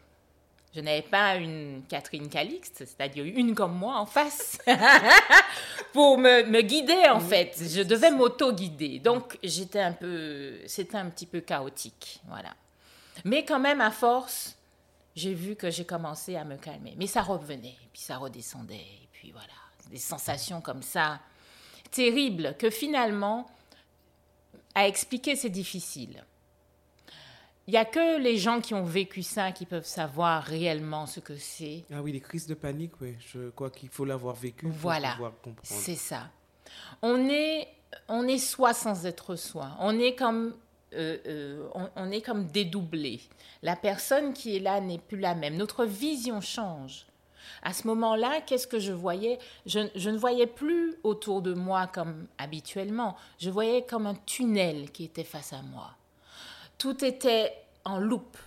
Je 0.75 0.81
n'avais 0.81 1.03
pas 1.03 1.37
une 1.37 1.83
Catherine 1.87 2.27
Calixte, 2.27 2.79
c'est-à-dire 2.79 3.23
une 3.23 3.55
comme 3.55 3.77
moi 3.77 3.97
en 3.97 4.05
face, 4.05 4.57
pour 5.93 6.17
me, 6.17 6.61
guider 6.61 7.07
en 7.09 7.21
fait. 7.21 7.55
Je 7.57 7.81
devais 7.81 8.11
m'auto-guider. 8.11 8.99
Donc 8.99 9.39
j'étais 9.41 9.79
un 9.79 9.93
peu, 9.93 10.55
c'était 10.67 10.97
un 10.97 11.09
petit 11.09 11.27
peu 11.27 11.39
chaotique, 11.39 12.19
voilà. 12.27 12.53
Mais 13.23 13.45
quand 13.45 13.59
même, 13.59 13.79
à 13.79 13.89
force, 13.89 14.57
j'ai 15.15 15.33
vu 15.33 15.55
que 15.55 15.71
j'ai 15.71 15.85
commencé 15.85 16.35
à 16.35 16.43
me 16.43 16.57
calmer. 16.57 16.93
Mais 16.97 17.07
ça 17.07 17.21
revenait, 17.21 17.77
puis 17.93 18.01
ça 18.01 18.17
redescendait, 18.17 18.75
et 18.75 19.07
puis 19.13 19.31
voilà, 19.31 19.47
des 19.89 19.97
sensations 19.97 20.59
comme 20.59 20.83
ça, 20.83 21.21
terribles, 21.89 22.53
que 22.59 22.69
finalement, 22.69 23.49
à 24.73 24.89
expliquer, 24.89 25.37
c'est 25.37 25.49
difficile. 25.49 26.21
Il 27.67 27.71
n'y 27.71 27.77
a 27.77 27.85
que 27.85 28.19
les 28.19 28.37
gens 28.37 28.61
qui 28.61 28.75
ont 28.75 28.83
vécu 28.83 29.23
ça 29.23 29.51
qui 29.51 29.65
peuvent 29.65 29.87
savoir 29.87 30.43
réellement 30.43 31.07
ce 31.07 31.19
que 31.19 31.35
c'est. 31.35 31.83
Ah 31.91 32.01
oui, 32.01 32.11
les 32.11 32.19
crises 32.19 32.45
de 32.45 32.53
panique, 32.53 32.91
oui. 33.01 33.15
Je 33.33 33.49
crois 33.49 33.71
qu'il 33.71 33.89
faut 33.89 34.05
l'avoir 34.05 34.35
vécu 34.35 34.67
voilà, 34.69 35.07
pour 35.09 35.15
pouvoir 35.15 35.31
comprendre. 35.41 35.81
C'est 35.81 35.95
ça. 35.95 36.29
On 37.01 37.27
est, 37.27 37.67
on 38.07 38.27
est 38.27 38.37
soi 38.37 38.73
sans 38.73 39.07
être 39.07 39.35
soi. 39.35 39.71
On 39.79 39.97
est 39.97 40.13
comme, 40.13 40.53
euh, 40.93 41.17
euh, 41.25 41.67
on, 41.95 42.11
est 42.11 42.21
comme 42.21 42.45
dédoublé. 42.45 43.21
La 43.63 43.75
personne 43.75 44.33
qui 44.33 44.55
est 44.55 44.59
là 44.59 44.79
n'est 44.79 44.99
plus 44.99 45.19
la 45.19 45.33
même. 45.33 45.57
Notre 45.57 45.85
vision 45.85 46.41
change. 46.41 47.07
À 47.63 47.73
ce 47.73 47.87
moment-là, 47.87 48.41
qu'est-ce 48.45 48.67
que 48.67 48.79
je 48.79 48.93
voyais? 48.93 49.39
Je, 49.65 49.87
je, 49.95 50.11
ne 50.11 50.17
voyais 50.17 50.47
plus 50.47 50.95
autour 51.03 51.41
de 51.41 51.55
moi 51.55 51.87
comme 51.87 52.27
habituellement. 52.37 53.15
Je 53.39 53.49
voyais 53.49 53.83
comme 53.83 54.05
un 54.05 54.15
tunnel 54.15 54.91
qui 54.91 55.05
était 55.05 55.23
face 55.23 55.51
à 55.51 55.63
moi. 55.63 55.95
Tout 56.77 57.03
était 57.03 57.53
en 57.83 57.99
loupe. 57.99 58.37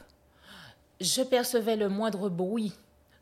Je 1.00 1.22
percevais 1.22 1.76
le 1.76 1.88
moindre 1.88 2.28
bruit. 2.28 2.72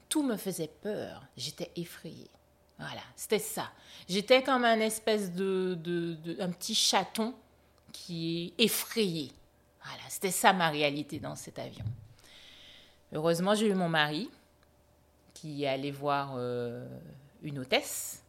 Tout 0.09 0.23
me 0.23 0.37
faisait 0.37 0.71
peur. 0.83 1.23
J'étais 1.37 1.71
effrayée. 1.77 2.31
Voilà, 2.79 3.03
c'était 3.17 3.39
ça. 3.39 3.71
J'étais 4.09 4.43
comme 4.43 4.65
un 4.65 4.81
espèce 4.81 5.33
de, 5.33 5.79
un 6.41 6.51
petit 6.51 6.75
chaton 6.75 7.35
qui 7.93 8.55
est 8.59 8.65
effrayé. 8.65 9.33
Voilà, 9.83 10.03
c'était 10.09 10.31
ça 10.31 10.53
ma 10.53 10.69
réalité 10.69 11.19
dans 11.19 11.37
cet 11.37 11.59
avion. 11.59 11.85
Heureusement, 13.13 13.55
j'ai 13.55 13.69
eu 13.69 13.75
mon 13.75 13.89
mari 13.89 14.29
qui 15.33 15.67
allé 15.67 15.91
voir 15.91 16.35
euh, 16.37 16.87
une 17.43 17.59
hôtesse 17.61 18.23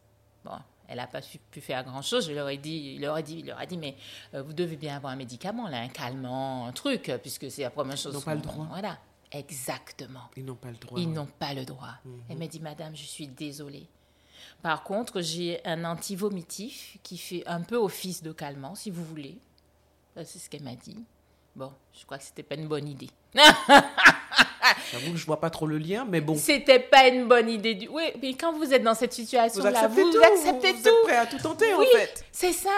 Bon, 0.48 0.60
elle 0.88 0.98
n'a 0.98 1.08
pas 1.08 1.22
pu 1.52 1.62
faire 1.62 1.84
grand-chose. 1.84 2.28
Je 2.28 2.34
leur 2.34 2.50
ai 2.50 2.58
dit, 2.58 2.94
il 2.96 3.02
leur 3.02 3.16
a 3.16 3.22
dit, 3.22 3.40
il 3.40 3.48
leur 3.48 3.60
a 3.60 3.66
dit, 3.66 3.78
mais 3.78 3.96
euh, 4.34 4.42
vous 4.42 4.54
devez 4.54 4.78
bien 4.78 4.96
avoir 4.96 5.14
un 5.14 5.16
médicament, 5.16 5.68
là, 5.68 5.80
un 5.80 5.90
calmant, 5.90 6.66
un 6.66 6.72
truc, 6.72 7.12
puisque 7.22 7.52
c'est 7.52 7.64
la 7.64 7.70
première 7.70 7.98
chose. 7.98 8.14
Ils 8.14 8.18
n'ont 8.18 8.22
pas 8.22 8.36
le 8.36 8.42
droit. 8.42 8.68
Voilà, 8.70 8.98
exactement. 9.32 10.30
Ils 10.36 10.46
n'ont 10.46 10.56
pas 10.56 10.72
le 10.72 10.78
droit. 10.78 11.00
Ils 11.00 11.12
n'ont 11.12 11.28
pas 11.28 11.54
le 11.54 11.66
droit. 11.66 11.96
Mhm. 12.06 12.22
Elle 12.30 12.38
m'a 12.38 12.48
dit, 12.48 12.60
madame, 12.60 12.96
je 12.96 13.04
suis 13.04 13.28
désolée. 13.28 13.88
Par 14.62 14.84
contre, 14.84 15.22
j'ai 15.22 15.66
un 15.66 15.84
antivomitif 15.86 16.98
qui 17.04 17.18
fait 17.18 17.44
un 17.48 17.62
peu 17.62 17.76
office 17.76 18.24
de 18.24 18.32
calmant, 18.32 18.76
si 18.76 18.90
vous 18.90 19.04
voulez. 19.04 19.38
C'est 20.16 20.40
ce 20.40 20.50
qu'elle 20.50 20.64
m'a 20.64 20.76
dit. 20.76 20.98
Bon, 21.56 21.72
je 21.94 22.06
crois 22.06 22.18
que 22.18 22.24
c'était 22.24 22.44
pas 22.44 22.56
une 22.56 22.68
bonne 22.68 22.88
idée. 22.88 23.10
J'avoue 24.92 25.12
que 25.12 25.18
je 25.18 25.26
vois 25.26 25.40
pas 25.40 25.50
trop 25.50 25.66
le 25.68 25.78
lien, 25.78 26.06
mais 26.08 26.22
bon. 26.22 26.36
C'était 26.36 26.80
pas 26.80 27.08
une 27.08 27.28
bonne 27.28 27.50
idée 27.50 27.76
du. 27.76 27.88
Oui, 27.88 28.04
mais 28.22 28.34
quand 28.34 28.54
vous 28.54 28.74
êtes 28.74 28.84
dans 28.84 28.94
cette 28.96 29.12
Vous 29.12 29.18
situation-là, 29.22 29.70
acceptez 29.80 30.02
vous, 30.04 30.12
tout. 30.12 30.22
acceptez 30.24 30.74
vous 30.74 30.82
tout. 30.84 30.90
êtes 30.90 31.04
prêt 31.04 31.16
à 31.18 31.26
tout 31.26 31.38
tenter, 31.38 31.74
Oui. 31.76 31.86
en 31.94 31.98
fait. 31.98 32.26
C'est 32.32 32.54
ça. 32.54 32.70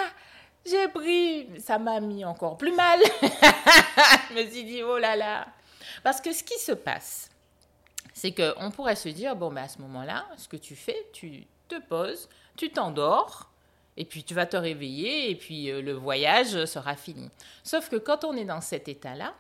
J'ai 0.65 0.87
pris, 0.89 1.47
ça 1.59 1.79
m'a 1.79 1.99
mis 1.99 2.23
encore 2.25 2.57
plus 2.57 2.71
mal. 2.73 2.99
je 3.21 4.33
me 4.35 4.49
suis 4.49 4.63
dit, 4.65 4.83
oh 4.83 4.97
là 4.97 5.15
là. 5.15 5.47
Parce 6.03 6.21
que 6.21 6.31
ce 6.33 6.43
qui 6.43 6.59
se 6.59 6.73
passe, 6.73 7.29
c'est 8.13 8.33
qu'on 8.33 8.69
pourrait 8.71 8.95
se 8.95 9.09
dire, 9.09 9.35
bon, 9.35 9.51
ben 9.51 9.63
à 9.63 9.67
ce 9.67 9.79
moment-là, 9.79 10.25
ce 10.37 10.47
que 10.47 10.57
tu 10.57 10.75
fais, 10.75 11.07
tu 11.13 11.45
te 11.67 11.79
poses, 11.79 12.27
tu 12.57 12.69
t'endors, 12.71 13.49
et 13.97 14.05
puis 14.05 14.23
tu 14.23 14.33
vas 14.33 14.45
te 14.45 14.57
réveiller, 14.57 15.31
et 15.31 15.35
puis 15.35 15.71
euh, 15.71 15.81
le 15.81 15.93
voyage 15.93 16.65
sera 16.65 16.95
fini. 16.95 17.29
Sauf 17.63 17.89
que 17.89 17.95
quand 17.95 18.23
on 18.25 18.33
est 18.35 18.45
dans 18.45 18.61
cet 18.61 18.87
état-là, 18.89 19.33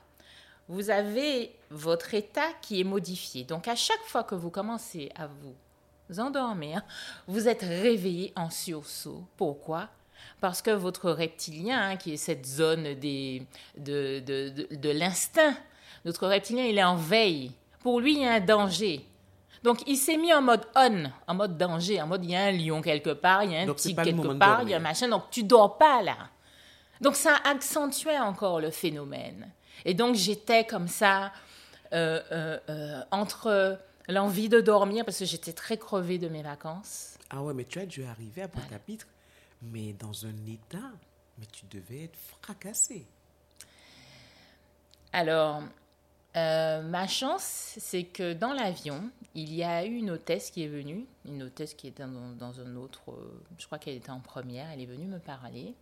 vous 0.69 0.89
avez 0.91 1.53
votre 1.71 2.13
état 2.13 2.47
qui 2.61 2.79
est 2.79 2.85
modifié. 2.85 3.43
Donc 3.43 3.67
à 3.67 3.75
chaque 3.75 4.03
fois 4.05 4.23
que 4.23 4.35
vous 4.35 4.51
commencez 4.51 5.11
à 5.15 5.27
vous 5.27 6.19
endormir, 6.19 6.81
vous 7.27 7.47
êtes 7.49 7.61
réveillé 7.61 8.31
en 8.35 8.49
sursaut. 8.49 9.23
Pourquoi? 9.35 9.89
Parce 10.39 10.61
que 10.61 10.71
votre 10.71 11.11
reptilien, 11.11 11.89
hein, 11.89 11.95
qui 11.97 12.13
est 12.13 12.17
cette 12.17 12.45
zone 12.45 12.93
des, 12.93 13.43
de, 13.77 14.19
de, 14.19 14.49
de, 14.49 14.75
de 14.75 14.89
l'instinct, 14.89 15.55
notre 16.05 16.27
reptilien, 16.27 16.65
il 16.65 16.77
est 16.77 16.83
en 16.83 16.95
veille. 16.95 17.51
Pour 17.81 17.99
lui, 17.99 18.13
il 18.13 18.21
y 18.21 18.25
a 18.25 18.33
un 18.33 18.39
danger. 18.39 19.05
Donc, 19.63 19.81
il 19.87 19.97
s'est 19.97 20.17
mis 20.17 20.33
en 20.33 20.41
mode 20.41 20.65
on, 20.75 21.05
en 21.27 21.35
mode 21.35 21.57
danger, 21.57 22.01
en 22.01 22.07
mode 22.07 22.23
il 22.23 22.31
y 22.31 22.35
a 22.35 22.43
un 22.45 22.51
lion 22.51 22.81
quelque 22.81 23.09
part, 23.11 23.43
il 23.43 23.51
y 23.51 23.55
a 23.55 23.61
un 23.61 23.65
Donc, 23.65 23.77
tigre 23.77 24.03
quelque 24.03 24.33
part, 24.37 24.63
il 24.63 24.69
y 24.69 24.73
a 24.73 24.77
un 24.77 24.81
machin. 24.81 25.07
Donc, 25.09 25.29
tu 25.31 25.43
dors 25.43 25.77
pas 25.77 26.01
là. 26.01 26.17
Donc, 27.01 27.15
ça 27.15 27.35
accentuait 27.45 28.19
encore 28.19 28.59
le 28.59 28.71
phénomène. 28.71 29.51
Et 29.85 29.93
donc, 29.93 30.15
j'étais 30.15 30.65
comme 30.65 30.87
ça, 30.87 31.31
euh, 31.93 32.21
euh, 32.31 32.59
euh, 32.69 33.01
entre 33.11 33.79
l'envie 34.07 34.49
de 34.49 34.59
dormir, 34.59 35.05
parce 35.05 35.19
que 35.19 35.25
j'étais 35.25 35.53
très 35.53 35.77
crevée 35.77 36.17
de 36.17 36.27
mes 36.27 36.43
vacances. 36.43 37.17
Ah 37.29 37.41
ouais, 37.41 37.53
mais 37.53 37.65
tu 37.65 37.79
as 37.79 37.85
dû 37.85 38.03
arriver 38.03 38.41
à 38.41 38.47
Pointe-à-Pitre, 38.47 39.07
mais 39.61 39.93
dans 39.93 40.25
un 40.25 40.45
état, 40.47 40.91
mais 41.37 41.45
tu 41.45 41.65
devais 41.67 42.05
être 42.05 42.17
fracassé. 42.41 43.05
Alors, 45.13 45.63
ma 46.35 47.07
chance, 47.07 47.75
c'est 47.77 48.03
que 48.03 48.33
dans 48.33 48.53
l'avion, 48.53 49.09
il 49.35 49.53
y 49.53 49.63
a 49.63 49.85
eu 49.85 49.95
une 49.95 50.11
hôtesse 50.11 50.51
qui 50.51 50.63
est 50.63 50.67
venue, 50.67 51.05
une 51.25 51.43
hôtesse 51.43 51.73
qui 51.73 51.87
était 51.87 52.03
dans, 52.03 52.31
dans 52.37 52.59
un 52.59 52.75
autre, 52.75 53.01
je 53.57 53.65
crois 53.65 53.77
qu'elle 53.77 53.95
était 53.95 54.11
en 54.11 54.19
première, 54.19 54.69
elle 54.71 54.81
est 54.81 54.85
venue 54.85 55.07
me 55.07 55.19
parler. 55.19 55.75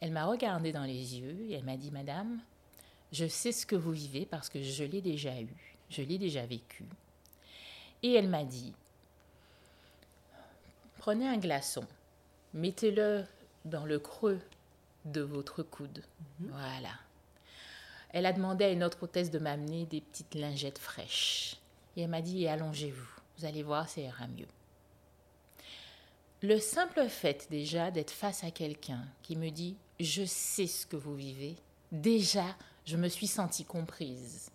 Elle 0.00 0.12
m'a 0.12 0.24
regardé 0.24 0.72
dans 0.72 0.84
les 0.84 1.18
yeux 1.18 1.36
et 1.48 1.54
elle 1.54 1.64
m'a 1.64 1.76
dit, 1.76 1.90
Madame, 1.90 2.40
je 3.12 3.26
sais 3.26 3.52
ce 3.52 3.66
que 3.66 3.76
vous 3.76 3.92
vivez 3.92 4.24
parce 4.24 4.48
que 4.48 4.62
je 4.62 4.84
l'ai 4.84 5.00
déjà 5.00 5.40
eu, 5.40 5.76
je 5.90 6.02
l'ai 6.02 6.18
déjà 6.18 6.46
vécu. 6.46 6.84
Et 8.02 8.14
elle 8.14 8.28
m'a 8.28 8.44
dit, 8.44 8.72
prenez 10.98 11.28
un 11.28 11.36
glaçon, 11.36 11.84
mettez-le 12.54 13.24
dans 13.64 13.84
le 13.84 13.98
creux 13.98 14.40
de 15.04 15.20
votre 15.20 15.62
coude. 15.62 16.02
Voilà. 16.38 16.92
Elle 18.12 18.26
a 18.26 18.32
demandé 18.32 18.64
à 18.64 18.70
une 18.70 18.82
autre 18.82 19.02
hôtesse 19.02 19.30
de 19.30 19.38
m'amener 19.38 19.86
des 19.86 20.00
petites 20.00 20.34
lingettes 20.34 20.78
fraîches. 20.78 21.56
Et 21.96 22.02
elle 22.02 22.10
m'a 22.10 22.22
dit, 22.22 22.48
allongez-vous, 22.48 23.20
vous 23.38 23.44
allez 23.44 23.62
voir, 23.62 23.88
ça 23.88 24.00
ira 24.00 24.26
mieux. 24.28 24.48
Le 26.42 26.58
simple 26.58 27.06
fait 27.08 27.48
déjà 27.50 27.90
d'être 27.90 28.10
face 28.10 28.44
à 28.44 28.50
quelqu'un 28.50 29.04
qui 29.22 29.36
me 29.36 29.50
dit, 29.50 29.76
je 30.04 30.24
sais 30.24 30.66
ce 30.66 30.86
que 30.86 30.96
vous 30.96 31.14
vivez, 31.14 31.56
déjà, 31.92 32.44
je 32.84 32.96
me 32.96 33.08
suis 33.08 33.26
sentie 33.26 33.64
comprise. 33.64 34.50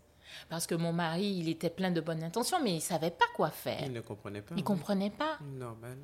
Parce 0.49 0.67
que 0.67 0.75
mon 0.75 0.91
mari, 0.91 1.37
il 1.39 1.49
était 1.49 1.69
plein 1.69 1.91
de 1.91 2.01
bonnes 2.01 2.23
intentions, 2.23 2.61
mais 2.61 2.75
il 2.75 2.81
savait 2.81 3.11
pas 3.11 3.25
quoi 3.35 3.51
faire. 3.51 3.81
Il 3.83 3.93
ne 3.93 4.01
comprenait 4.01 4.41
pas. 4.41 4.55
Il 4.57 4.63
comprenait 4.63 5.09
pas. 5.09 5.37
Normal. 5.41 5.97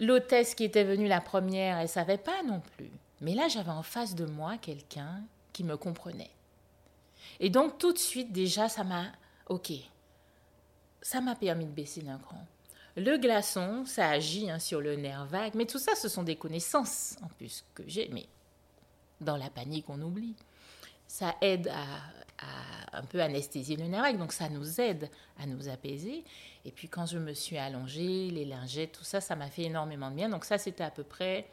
L'hôtesse 0.00 0.54
qui 0.54 0.64
était 0.64 0.84
venue 0.84 1.06
la 1.06 1.20
première, 1.20 1.78
elle 1.78 1.88
savait 1.88 2.18
pas 2.18 2.42
non 2.42 2.60
plus. 2.76 2.90
Mais 3.20 3.34
là, 3.34 3.48
j'avais 3.48 3.70
en 3.70 3.82
face 3.82 4.14
de 4.14 4.24
moi 4.24 4.56
quelqu'un 4.56 5.22
qui 5.52 5.62
me 5.62 5.76
comprenait. 5.76 6.30
Et 7.38 7.50
donc, 7.50 7.78
tout 7.78 7.92
de 7.92 7.98
suite, 7.98 8.32
déjà, 8.32 8.68
ça 8.68 8.82
m'a. 8.82 9.06
Ok. 9.48 9.72
Ça 11.02 11.20
m'a 11.20 11.34
permis 11.34 11.66
de 11.66 11.70
baisser 11.70 12.02
d'un 12.02 12.18
cran. 12.18 12.44
Le 12.96 13.18
glaçon, 13.18 13.84
ça 13.86 14.08
agit 14.08 14.50
hein, 14.50 14.58
sur 14.58 14.80
le 14.80 14.96
nerf 14.96 15.26
vague. 15.26 15.54
Mais 15.54 15.66
tout 15.66 15.78
ça, 15.78 15.94
ce 15.94 16.08
sont 16.08 16.22
des 16.22 16.36
connaissances, 16.36 17.16
en 17.22 17.28
plus, 17.28 17.64
que 17.74 17.82
j'ai. 17.86 18.08
Mais 18.12 18.26
dans 19.20 19.36
la 19.36 19.50
panique, 19.50 19.88
on 19.88 20.00
oublie. 20.00 20.34
Ça 21.06 21.34
aide 21.40 21.68
à, 21.68 21.96
à 22.38 22.98
un 22.98 23.02
peu 23.02 23.20
anesthésier 23.20 23.76
le 23.76 23.86
nerf. 23.86 24.16
Donc, 24.16 24.32
ça 24.32 24.48
nous 24.48 24.80
aide 24.80 25.10
à 25.38 25.46
nous 25.46 25.68
apaiser. 25.68 26.24
Et 26.64 26.70
puis, 26.70 26.88
quand 26.88 27.06
je 27.06 27.18
me 27.18 27.32
suis 27.32 27.58
allongée, 27.58 28.30
les 28.30 28.44
lingettes, 28.44 28.92
tout 28.92 29.04
ça, 29.04 29.20
ça 29.20 29.36
m'a 29.36 29.48
fait 29.48 29.62
énormément 29.62 30.10
de 30.10 30.16
bien. 30.16 30.28
Donc, 30.28 30.44
ça, 30.44 30.58
c'était 30.58 30.84
à 30.84 30.90
peu 30.90 31.04
près, 31.04 31.46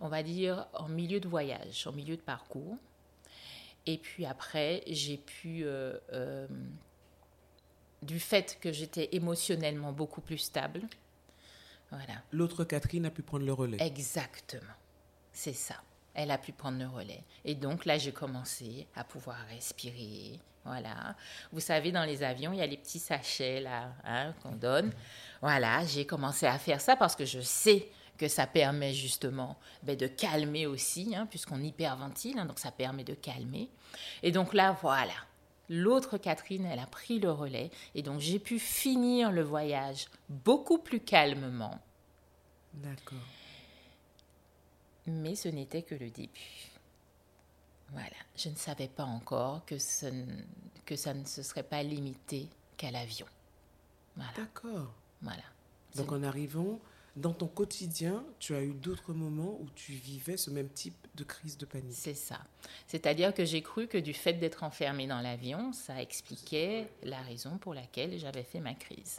on 0.00 0.08
va 0.08 0.22
dire, 0.22 0.66
en 0.74 0.88
milieu 0.88 1.20
de 1.20 1.28
voyage, 1.28 1.86
en 1.86 1.92
milieu 1.92 2.16
de 2.16 2.22
parcours. 2.22 2.76
Et 3.86 3.98
puis 3.98 4.26
après, 4.26 4.84
j'ai 4.86 5.16
pu, 5.16 5.64
euh, 5.64 5.98
euh, 6.12 6.46
du 8.00 8.20
fait 8.20 8.58
que 8.60 8.72
j'étais 8.72 9.08
émotionnellement 9.12 9.92
beaucoup 9.92 10.20
plus 10.20 10.38
stable, 10.38 10.82
voilà, 11.90 12.22
L'autre 12.30 12.64
Catherine 12.64 13.04
a 13.04 13.10
pu 13.10 13.22
prendre 13.22 13.44
le 13.44 13.52
relais. 13.52 13.76
exactement, 13.80 14.72
c'est 15.32 15.52
ça. 15.52 15.74
Elle 16.14 16.30
a 16.30 16.38
pu 16.38 16.52
prendre 16.52 16.78
le 16.78 16.86
relais. 16.86 17.24
Et 17.44 17.54
donc 17.54 17.84
là, 17.84 17.98
j'ai 17.98 18.12
commencé 18.12 18.86
à 18.94 19.04
pouvoir 19.04 19.38
respirer. 19.50 20.38
Voilà. 20.64 21.16
Vous 21.52 21.60
savez, 21.60 21.90
dans 21.90 22.04
les 22.04 22.22
avions, 22.22 22.52
il 22.52 22.58
y 22.58 22.62
a 22.62 22.66
les 22.66 22.76
petits 22.76 22.98
sachets 22.98 23.60
là 23.60 23.92
hein, 24.04 24.32
qu'on 24.42 24.52
donne. 24.52 24.92
Voilà, 25.40 25.84
j'ai 25.86 26.06
commencé 26.06 26.46
à 26.46 26.58
faire 26.58 26.80
ça 26.80 26.96
parce 26.96 27.16
que 27.16 27.24
je 27.24 27.40
sais 27.40 27.88
que 28.16 28.28
ça 28.28 28.46
permet 28.46 28.92
justement 28.92 29.56
ben, 29.82 29.96
de 29.96 30.06
calmer 30.06 30.66
aussi, 30.66 31.14
hein, 31.16 31.26
puisqu'on 31.28 31.60
hyperventile, 31.60 32.38
hein, 32.38 32.44
donc 32.44 32.58
ça 32.58 32.70
permet 32.70 33.04
de 33.04 33.14
calmer. 33.14 33.68
Et 34.22 34.30
donc 34.30 34.54
là, 34.54 34.76
voilà. 34.82 35.14
L'autre 35.68 36.18
Catherine, 36.18 36.66
elle 36.66 36.78
a 36.78 36.86
pris 36.86 37.18
le 37.18 37.32
relais. 37.32 37.70
Et 37.94 38.02
donc 38.02 38.20
j'ai 38.20 38.38
pu 38.38 38.58
finir 38.58 39.32
le 39.32 39.42
voyage 39.42 40.06
beaucoup 40.28 40.78
plus 40.78 41.00
calmement. 41.00 41.78
D'accord. 42.74 43.18
Mais 45.06 45.34
ce 45.34 45.48
n'était 45.48 45.82
que 45.82 45.94
le 45.94 46.10
début. 46.10 46.70
Voilà, 47.90 48.08
je 48.36 48.48
ne 48.48 48.54
savais 48.56 48.88
pas 48.88 49.04
encore 49.04 49.64
que, 49.66 49.78
ce 49.78 50.06
n- 50.06 50.44
que 50.86 50.96
ça 50.96 51.12
ne 51.12 51.24
se 51.26 51.42
serait 51.42 51.62
pas 51.62 51.82
limité 51.82 52.46
qu'à 52.76 52.90
l'avion. 52.90 53.26
Voilà, 54.16 54.30
D'accord. 54.36 54.92
voilà. 55.20 55.42
Donc 55.96 56.10
en 56.12 56.22
arrivant, 56.22 56.78
dans 57.16 57.34
ton 57.34 57.46
quotidien, 57.48 58.24
tu 58.38 58.54
as 58.54 58.62
eu 58.62 58.72
d'autres 58.72 59.12
moments 59.12 59.58
où 59.60 59.68
tu 59.74 59.92
vivais 59.92 60.38
ce 60.38 60.48
même 60.48 60.70
type 60.70 60.94
de 61.14 61.24
crise 61.24 61.58
de 61.58 61.66
panique. 61.66 61.94
C'est 61.94 62.14
ça. 62.14 62.40
C'est-à-dire 62.86 63.34
que 63.34 63.44
j'ai 63.44 63.60
cru 63.60 63.86
que 63.88 63.98
du 63.98 64.14
fait 64.14 64.32
d'être 64.34 64.62
enfermée 64.62 65.06
dans 65.06 65.20
l'avion, 65.20 65.74
ça 65.74 66.00
expliquait 66.00 66.88
la 67.02 67.20
raison 67.20 67.58
pour 67.58 67.74
laquelle 67.74 68.18
j'avais 68.18 68.42
fait 68.44 68.60
ma 68.60 68.72
crise. 68.74 69.18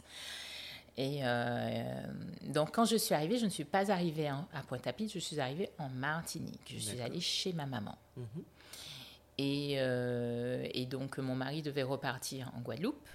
Et 0.96 1.20
euh, 1.22 2.02
donc, 2.46 2.72
quand 2.72 2.84
je 2.84 2.96
suis 2.96 3.14
arrivée, 3.14 3.36
je 3.38 3.44
ne 3.46 3.50
suis 3.50 3.64
pas 3.64 3.90
arrivée 3.90 4.30
en- 4.30 4.46
à 4.54 4.62
Pointe-à-Pitre, 4.62 5.12
je 5.12 5.18
suis 5.18 5.40
arrivée 5.40 5.70
en 5.78 5.88
Martinique. 5.88 6.60
Je 6.68 6.78
suis 6.78 7.00
allée 7.00 7.20
chez 7.20 7.52
ma 7.52 7.66
maman. 7.66 7.96
Mhm. 8.16 8.26
Et, 9.38 9.74
euh, 9.78 10.64
et 10.72 10.86
donc, 10.86 11.18
mon 11.18 11.34
mari 11.34 11.62
devait 11.62 11.82
repartir 11.82 12.52
en 12.56 12.60
Guadeloupe. 12.60 13.08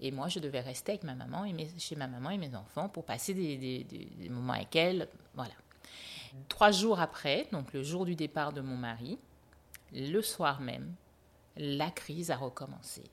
Et 0.00 0.10
moi, 0.10 0.28
je 0.28 0.40
devais 0.40 0.60
rester 0.60 0.92
avec 0.92 1.04
ma 1.04 1.14
maman 1.14 1.44
et 1.44 1.52
mes- 1.52 1.70
chez 1.78 1.94
ma 1.96 2.06
maman 2.08 2.30
et 2.30 2.38
mes 2.38 2.54
enfants 2.56 2.88
pour 2.88 3.04
passer 3.04 3.32
des, 3.34 3.56
des- 3.56 3.84
des- 3.84 4.08
des 4.18 4.28
moments 4.28 4.52
avec 4.54 4.74
elle. 4.76 5.08
Voilà. 5.34 5.54
Trois 6.48 6.70
jours 6.72 7.00
après, 7.00 7.46
donc 7.52 7.72
le 7.72 7.82
jour 7.82 8.04
du 8.04 8.14
départ 8.16 8.52
de 8.52 8.60
mon 8.60 8.76
mari, 8.76 9.18
le 9.94 10.20
soir 10.20 10.60
même, 10.60 10.92
la 11.56 11.90
crise 11.90 12.30
a 12.30 12.36
recommencé. 12.36 13.04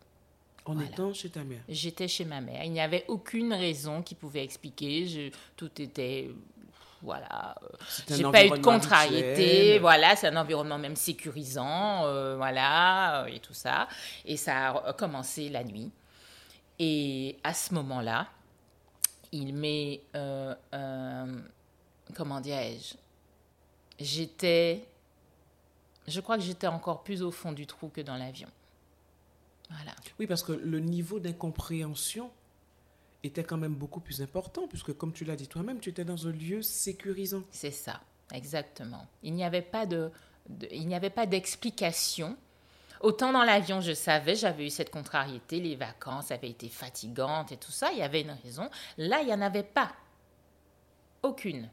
En 0.66 0.74
Voilà. 0.76 0.90
étant 0.90 1.14
chez 1.14 1.30
ta 1.30 1.44
mère. 1.44 1.60
J'étais 1.68 2.08
chez 2.08 2.24
ma 2.26 2.40
mère. 2.42 2.64
Il 2.64 2.72
n'y 2.72 2.80
avait 2.80 3.04
aucune 3.10 3.54
raison 3.54 4.02
qui 4.02 4.16
pouvait 4.16 4.44
expliquer. 4.44 5.06
Je- 5.08 5.32
tout 5.58 5.70
était. 5.82 6.30
Voilà. 7.02 7.56
J'ai 8.10 8.24
pas 8.24 8.46
eu 8.46 8.50
de 8.50 8.58
contrariété. 8.60 9.28
habituel. 9.32 9.82
Voilà, 9.82 10.16
c'est 10.16 10.28
un 10.28 10.38
environnement 10.38 10.78
même 10.78 10.96
sécurisant. 10.96 12.06
euh, 12.06 12.38
voilà, 12.38 13.24
euh, 13.24 13.26
et 13.26 13.40
tout 13.40 13.54
ça. 13.54 13.90
Et 14.24 14.38
ça 14.38 14.70
a 14.70 14.94
commencé 14.94 15.50
la 15.50 15.66
nuit. 15.66 15.92
Et 16.80 17.38
à 17.44 17.54
ce 17.54 17.74
moment-là, 17.74 18.28
il 19.34 19.54
met 19.54 20.02
euh, 20.16 20.56
comment 22.16 22.40
dirais-je, 22.40 22.94
j'étais, 24.00 24.86
je 26.08 26.22
crois 26.22 26.38
que 26.38 26.44
j'étais 26.44 26.68
encore 26.68 27.04
plus 27.04 27.22
au 27.22 27.32
fond 27.32 27.52
du 27.52 27.68
trou 27.68 27.90
que 27.90 28.02
dans 28.02 28.16
l'avion. 28.16 28.48
Voilà. 29.84 29.96
Oui, 30.20 30.28
parce 30.28 30.44
que 30.44 30.54
le 30.54 30.80
niveau 30.80 31.20
d'incompréhension 31.20 32.32
était 33.24 33.44
quand 33.44 33.58
même 33.58 33.76
beaucoup 33.76 34.00
plus 34.00 34.22
important, 34.22 34.68
puisque 34.68 34.94
comme 34.94 35.14
tu 35.14 35.26
l'as 35.26 35.36
dit 35.36 35.48
toi-même, 35.48 35.80
tu 35.80 35.90
étais 35.90 36.06
dans 36.06 36.28
un 36.28 36.32
lieu 36.32 36.62
sécurisant. 36.62 37.44
C'est 37.52 37.72
ça, 37.72 38.02
exactement. 38.34 39.08
Il 39.24 39.34
n'y 39.34 39.44
avait 39.44 39.62
pas 39.62 39.86
de, 39.86 40.12
il 40.72 40.88
n'y 40.88 40.96
avait 40.96 41.10
pas 41.10 41.26
d'explication. 41.26 42.38
Autant 43.02 43.34
dans 43.34 43.44
l'avion, 43.44 43.82
je 43.82 43.94
savais, 43.94 44.36
j'avais 44.36 44.68
eu 44.68 44.70
cette 44.70 44.90
contrariété, 44.90 45.60
les 45.60 45.76
vacances 45.76 46.32
avaient 46.32 46.50
été 46.50 46.70
fatigantes 46.70 47.52
et 47.52 47.58
tout 47.58 47.72
ça, 47.72 47.92
il 47.92 48.00
y 48.00 48.02
avait 48.02 48.22
une 48.22 48.36
raison. 48.44 48.70
Là, 48.98 49.22
il 49.22 49.28
n'y 49.28 49.34
en 49.34 49.42
avait 49.42 49.64
pas. 49.64 49.94
Aucune. 51.22 51.70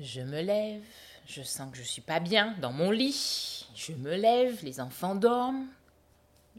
Je 0.00 0.20
me 0.22 0.40
lève, 0.40 0.82
je 1.26 1.42
sens 1.42 1.70
que 1.70 1.76
je 1.76 1.82
suis 1.82 2.02
pas 2.02 2.18
bien 2.18 2.56
dans 2.60 2.72
mon 2.72 2.90
lit. 2.90 3.61
Je 3.74 3.92
me 3.92 4.14
lève, 4.16 4.62
les 4.64 4.80
enfants 4.80 5.14
dorment. 5.14 5.66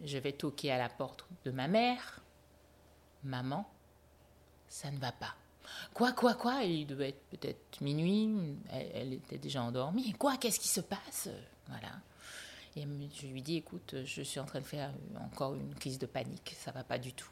Je 0.03 0.17
vais 0.17 0.31
toquer 0.31 0.71
à 0.71 0.77
la 0.77 0.89
porte 0.89 1.25
de 1.45 1.51
ma 1.51 1.67
mère. 1.67 2.19
Maman, 3.23 3.69
ça 4.67 4.89
ne 4.91 4.97
va 4.97 5.11
pas. 5.11 5.35
Quoi, 5.93 6.11
quoi, 6.11 6.33
quoi? 6.33 6.63
Il 6.63 6.87
devait 6.87 7.09
être 7.09 7.23
peut-être 7.29 7.81
minuit, 7.81 8.57
elle, 8.71 9.13
était 9.13 9.37
déjà 9.37 9.61
endormie. 9.61 10.13
Quoi? 10.13 10.37
Qu'est-ce 10.37 10.59
qui 10.59 10.67
se 10.67 10.81
passe? 10.81 11.29
Voilà. 11.67 11.89
Et 12.75 12.81
je 12.81 13.27
lui 13.27 13.41
dis, 13.41 13.57
écoute, 13.57 13.95
je 14.03 14.21
suis 14.23 14.39
en 14.39 14.45
train 14.45 14.59
de 14.59 14.65
faire 14.65 14.91
encore 15.19 15.53
une 15.53 15.75
crise 15.75 15.99
de 15.99 16.07
panique, 16.07 16.55
ça 16.57 16.71
va 16.71 16.83
pas 16.83 16.97
du 16.97 17.13
tout. 17.13 17.29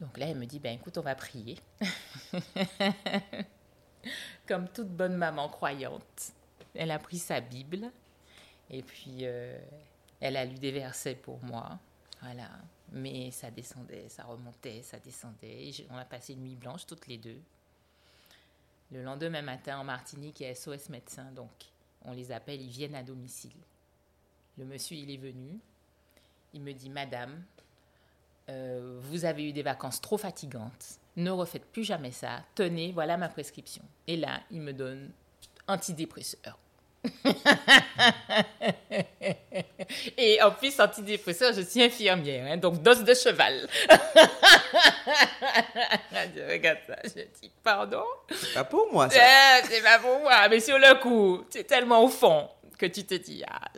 Donc 0.00 0.18
là, 0.18 0.26
elle 0.26 0.36
me 0.36 0.44
dit, 0.44 0.58
ben 0.58 0.74
écoute, 0.74 0.98
on 0.98 1.02
va 1.02 1.14
prier. 1.14 1.58
Comme 4.46 4.68
toute 4.68 4.88
bonne 4.88 5.16
maman 5.16 5.48
croyante. 5.48 6.32
Elle 6.74 6.90
a 6.90 6.98
pris 6.98 7.18
sa 7.18 7.40
Bible 7.40 7.90
et 8.70 8.82
puis 8.82 9.18
euh, 9.22 9.58
elle 10.20 10.36
a 10.36 10.44
lu 10.44 10.54
des 10.54 10.72
versets 10.72 11.14
pour 11.14 11.42
moi. 11.42 11.78
Voilà. 12.22 12.50
Mais 12.92 13.30
ça 13.30 13.50
descendait, 13.50 14.08
ça 14.08 14.24
remontait, 14.24 14.82
ça 14.82 14.98
descendait. 14.98 15.70
on 15.90 15.96
a 15.96 16.04
passé 16.04 16.32
une 16.34 16.42
nuit 16.42 16.56
blanche 16.56 16.86
toutes 16.86 17.06
les 17.06 17.18
deux. 17.18 17.40
Le 18.92 19.02
lendemain 19.02 19.42
matin, 19.42 19.78
en 19.78 19.84
Martinique, 19.84 20.40
il 20.40 20.44
y 20.44 20.46
a 20.46 20.54
SOS 20.54 20.88
médecin, 20.90 21.24
donc 21.32 21.50
on 22.04 22.12
les 22.12 22.30
appelle, 22.30 22.60
ils 22.60 22.70
viennent 22.70 22.94
à 22.94 23.02
domicile. 23.02 23.56
Le 24.58 24.64
monsieur, 24.64 24.96
il 24.96 25.10
est 25.10 25.16
venu. 25.16 25.58
Il 26.52 26.62
me 26.62 26.72
dit, 26.72 26.90
Madame, 26.90 27.42
euh, 28.48 29.00
vous 29.02 29.24
avez 29.24 29.48
eu 29.48 29.52
des 29.52 29.62
vacances 29.62 30.00
trop 30.00 30.18
fatigantes. 30.18 31.00
Ne 31.16 31.30
refaites 31.30 31.64
plus 31.64 31.84
jamais 31.84 32.12
ça. 32.12 32.44
Tenez, 32.54 32.92
voilà 32.92 33.16
ma 33.16 33.28
prescription. 33.28 33.82
Et 34.06 34.16
là, 34.16 34.40
il 34.50 34.60
me 34.60 34.72
donne 34.72 35.10
antidépresseur. 35.66 36.58
Et 40.16 40.40
en 40.42 40.50
plus, 40.50 40.80
antidépresseur, 40.80 41.52
je 41.52 41.60
suis 41.62 41.82
infirmière, 41.82 42.50
hein, 42.50 42.56
donc 42.56 42.82
dose 42.82 43.04
de 43.04 43.14
cheval. 43.14 43.68
je 46.34 46.50
regarde 46.50 46.78
ça, 46.86 46.96
je 47.04 47.22
dis 47.40 47.50
pardon? 47.62 48.04
C'est 48.30 48.54
pas 48.54 48.64
pour 48.64 48.90
moi, 48.92 49.10
ça. 49.10 49.18
Eh, 49.18 49.62
c'est 49.68 49.82
pas 49.82 49.98
pour 49.98 50.20
moi, 50.20 50.48
mais 50.48 50.60
sur 50.60 50.78
le 50.78 50.98
coup, 51.00 51.44
tu 51.50 51.58
es 51.58 51.64
tellement 51.64 52.02
au 52.02 52.08
fond 52.08 52.48
que 52.78 52.86
tu 52.86 53.04
te 53.04 53.14
dis, 53.14 53.44
ah, 53.46 53.68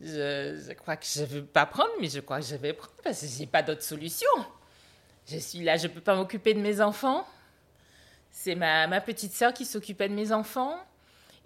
je, 0.00 0.58
je, 0.66 0.72
crois 0.74 0.96
que 0.96 1.06
je 1.06 1.20
ne 1.20 1.26
veux 1.26 1.44
pas 1.44 1.66
prendre, 1.66 1.90
mais 2.00 2.08
je 2.08 2.20
crois 2.20 2.40
que 2.40 2.46
je 2.46 2.56
vais 2.56 2.72
prendre 2.72 2.94
parce 3.04 3.20
que 3.20 3.26
j'ai 3.26 3.46
pas 3.46 3.62
d'autre 3.62 3.82
solution. 3.82 4.30
Je 5.26 5.38
suis 5.38 5.60
là, 5.60 5.76
je 5.76 5.86
peux 5.86 6.00
pas 6.00 6.16
m'occuper 6.16 6.54
de 6.54 6.60
mes 6.60 6.80
enfants. 6.80 7.26
C'est 8.32 8.54
ma, 8.54 8.86
ma 8.86 9.00
petite 9.00 9.34
sœur 9.34 9.52
qui 9.52 9.64
s'occupait 9.64 10.08
de 10.08 10.14
mes 10.14 10.32
enfants 10.32 10.78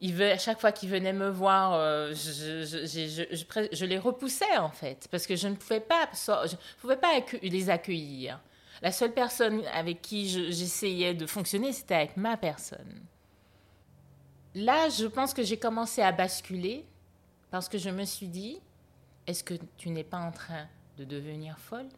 il 0.01 0.21
à 0.23 0.39
chaque 0.39 0.61
fois 0.61 0.73
qu'il 0.73 0.91
venait 0.91 1.13
me 1.13 1.29
voir, 1.29 1.75
euh, 1.75 2.13
je, 2.13 2.65
je, 2.65 3.69
je, 3.73 3.85
les 3.85 3.99
repoussais 3.99 4.57
en 4.59 4.71
fait, 4.71 5.09
parce 5.11 5.27
que 5.27 5.37
je 5.37 5.49
ne 5.49 5.55
pouvais 5.55 5.81
pas, 5.81 6.09
je 6.13 6.57
pouvais 6.81 6.97
pas 6.97 7.13
les 7.43 7.71
accueillir. 7.71 8.41
La 8.83 8.93
seule 8.93 9.13
personne 9.13 9.63
avec 9.73 10.03
qui 10.03 10.29
j'essayais 10.29 11.15
de 11.15 11.27
fonctionner, 11.27 11.73
c'était 11.73 11.95
avec 11.95 12.17
ma 12.17 12.37
personne. 12.37 13.03
Là, 14.55 14.89
je 14.89 15.07
pense 15.07 15.33
que 15.33 15.43
j'ai 15.43 15.57
commencé 15.57 16.03
à 16.03 16.13
basculer 16.13 16.85
parce 17.51 17.69
que 17.69 17.79
je 17.79 17.91
me 17.91 18.05
suis 18.05 18.29
dit, 18.29 18.59
est-ce 19.27 19.43
que 19.43 19.55
tu 19.77 19.91
n'es 19.91 20.05
pas 20.05 20.19
en 20.19 20.33
train 20.33 20.67
de 20.99 21.05
devenir 21.05 21.59
folle? 21.59 21.89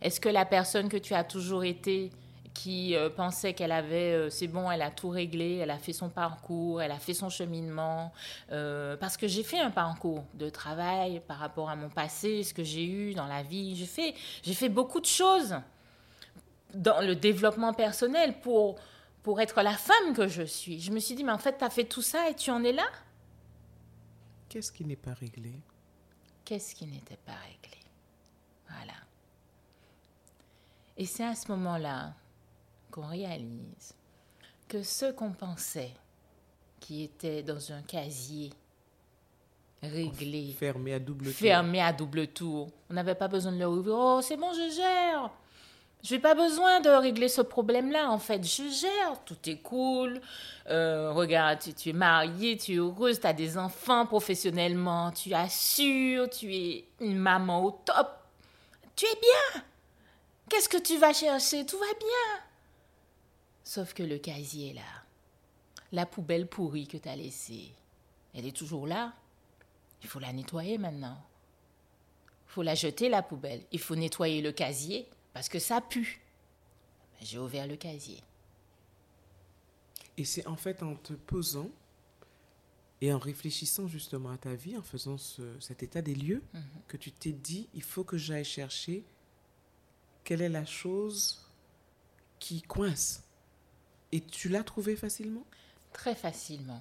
Est-ce 0.00 0.20
que 0.20 0.28
la 0.28 0.44
personne 0.44 0.88
que 0.88 0.96
tu 0.96 1.14
as 1.14 1.24
toujours 1.24 1.64
été 1.64 2.10
qui 2.54 2.94
euh, 2.94 3.10
pensait 3.10 3.52
qu'elle 3.52 3.72
avait, 3.72 4.12
euh, 4.12 4.30
c'est 4.30 4.46
bon, 4.46 4.70
elle 4.70 4.80
a 4.80 4.90
tout 4.90 5.08
réglé, 5.08 5.56
elle 5.56 5.72
a 5.72 5.78
fait 5.78 5.92
son 5.92 6.08
parcours, 6.08 6.80
elle 6.80 6.92
a 6.92 6.98
fait 6.98 7.12
son 7.12 7.28
cheminement. 7.28 8.12
Euh, 8.52 8.96
parce 8.96 9.16
que 9.16 9.26
j'ai 9.26 9.42
fait 9.42 9.58
un 9.58 9.72
parcours 9.72 10.24
de 10.34 10.48
travail 10.48 11.20
par 11.26 11.38
rapport 11.38 11.68
à 11.68 11.74
mon 11.76 11.90
passé, 11.90 12.44
ce 12.44 12.54
que 12.54 12.62
j'ai 12.62 12.84
eu 12.84 13.14
dans 13.14 13.26
la 13.26 13.42
vie. 13.42 13.74
J'ai 13.74 13.86
fait, 13.86 14.14
j'ai 14.42 14.54
fait 14.54 14.68
beaucoup 14.68 15.00
de 15.00 15.06
choses 15.06 15.56
dans 16.72 17.04
le 17.04 17.16
développement 17.16 17.74
personnel 17.74 18.38
pour, 18.40 18.76
pour 19.24 19.40
être 19.40 19.60
la 19.62 19.76
femme 19.76 20.14
que 20.14 20.28
je 20.28 20.42
suis. 20.42 20.80
Je 20.80 20.92
me 20.92 21.00
suis 21.00 21.16
dit, 21.16 21.24
mais 21.24 21.32
en 21.32 21.38
fait, 21.38 21.58
tu 21.58 21.64
as 21.64 21.70
fait 21.70 21.84
tout 21.84 22.02
ça 22.02 22.30
et 22.30 22.34
tu 22.34 22.50
en 22.52 22.62
es 22.62 22.72
là? 22.72 22.86
Qu'est-ce 24.48 24.70
qui 24.70 24.84
n'est 24.84 24.96
pas 24.96 25.14
réglé? 25.14 25.52
Qu'est-ce 26.44 26.74
qui 26.74 26.86
n'était 26.86 27.16
pas 27.16 27.32
réglé? 27.32 27.80
Voilà. 28.68 28.94
Et 30.96 31.06
c'est 31.06 31.24
à 31.24 31.34
ce 31.34 31.50
moment-là 31.50 32.14
qu'on 32.94 33.08
réalise 33.08 33.92
que 34.68 34.84
ce 34.84 35.10
qu'on 35.10 35.32
pensait 35.32 35.90
qui 36.78 37.02
était 37.02 37.42
dans 37.42 37.72
un 37.72 37.82
casier 37.82 38.52
réglé, 39.82 40.54
fermé 40.56 40.94
à 40.94 41.00
double 41.00 41.24
tour, 41.24 41.34
fermé 41.34 41.80
à 41.80 41.92
double 41.92 42.28
tour, 42.28 42.70
on 42.88 42.94
n'avait 42.94 43.16
pas 43.16 43.26
besoin 43.26 43.50
de 43.50 43.58
le 43.58 43.66
rouvrir. 43.66 43.96
Oh, 43.98 44.20
c'est 44.22 44.36
bon, 44.36 44.52
je 44.52 44.72
gère. 44.76 45.30
Je 46.04 46.14
n'ai 46.14 46.20
pas 46.20 46.34
besoin 46.34 46.80
de 46.80 46.88
régler 46.90 47.28
ce 47.28 47.40
problème-là, 47.40 48.10
en 48.10 48.18
fait. 48.18 48.44
Je 48.44 48.68
gère, 48.68 49.24
tout 49.24 49.38
est 49.46 49.56
cool. 49.56 50.20
Euh, 50.68 51.10
regarde, 51.12 51.58
tu, 51.76 51.88
es 51.88 51.92
mariée, 51.92 52.56
tu 52.56 52.74
es 52.74 52.76
heureuse, 52.76 53.18
tu 53.18 53.26
as 53.26 53.32
des 53.32 53.58
enfants 53.58 54.06
professionnellement, 54.06 55.10
tu 55.10 55.34
assures, 55.34 56.30
tu 56.30 56.54
es 56.54 56.84
une 57.00 57.18
maman 57.18 57.64
au 57.64 57.72
top. 57.72 58.08
Tu 58.94 59.04
es 59.06 59.18
bien. 59.20 59.62
Qu'est-ce 60.48 60.68
que 60.68 60.76
tu 60.76 60.96
vas 60.98 61.12
chercher? 61.12 61.66
Tout 61.66 61.78
va 61.78 61.92
bien. 61.98 62.44
Sauf 63.64 63.94
que 63.94 64.02
le 64.02 64.18
casier, 64.18 64.74
là, 64.74 64.82
la 65.90 66.04
poubelle 66.04 66.46
pourrie 66.46 66.86
que 66.86 66.98
tu 66.98 67.08
as 67.08 67.16
laissée, 67.16 67.72
elle 68.34 68.46
est 68.46 68.56
toujours 68.56 68.86
là. 68.86 69.14
Il 70.02 70.08
faut 70.08 70.18
la 70.18 70.32
nettoyer 70.32 70.76
maintenant. 70.76 71.16
Il 72.46 72.52
faut 72.52 72.62
la 72.62 72.74
jeter, 72.74 73.08
la 73.08 73.22
poubelle. 73.22 73.62
Il 73.72 73.80
faut 73.80 73.96
nettoyer 73.96 74.42
le 74.42 74.52
casier 74.52 75.08
parce 75.32 75.48
que 75.48 75.58
ça 75.58 75.80
pue. 75.80 76.20
J'ai 77.22 77.38
ouvert 77.38 77.66
le 77.66 77.76
casier. 77.76 78.22
Et 80.18 80.24
c'est 80.24 80.46
en 80.46 80.56
fait 80.56 80.82
en 80.82 80.94
te 80.94 81.14
posant 81.14 81.70
et 83.00 83.12
en 83.12 83.18
réfléchissant 83.18 83.88
justement 83.88 84.30
à 84.30 84.38
ta 84.38 84.54
vie, 84.54 84.76
en 84.76 84.82
faisant 84.82 85.16
cet 85.18 85.82
état 85.82 86.02
des 86.02 86.14
lieux, 86.14 86.42
mhm. 86.52 86.62
que 86.86 86.96
tu 86.96 87.10
t'es 87.10 87.32
dit, 87.32 87.68
il 87.74 87.82
faut 87.82 88.04
que 88.04 88.16
j'aille 88.18 88.44
chercher 88.44 89.04
quelle 90.22 90.42
est 90.42 90.48
la 90.48 90.64
chose 90.64 91.50
qui 92.38 92.62
coince 92.62 93.22
et 94.14 94.20
tu 94.20 94.48
l'as 94.48 94.62
trouvé 94.62 94.94
facilement? 94.94 95.44
Très 95.92 96.14
facilement. 96.14 96.80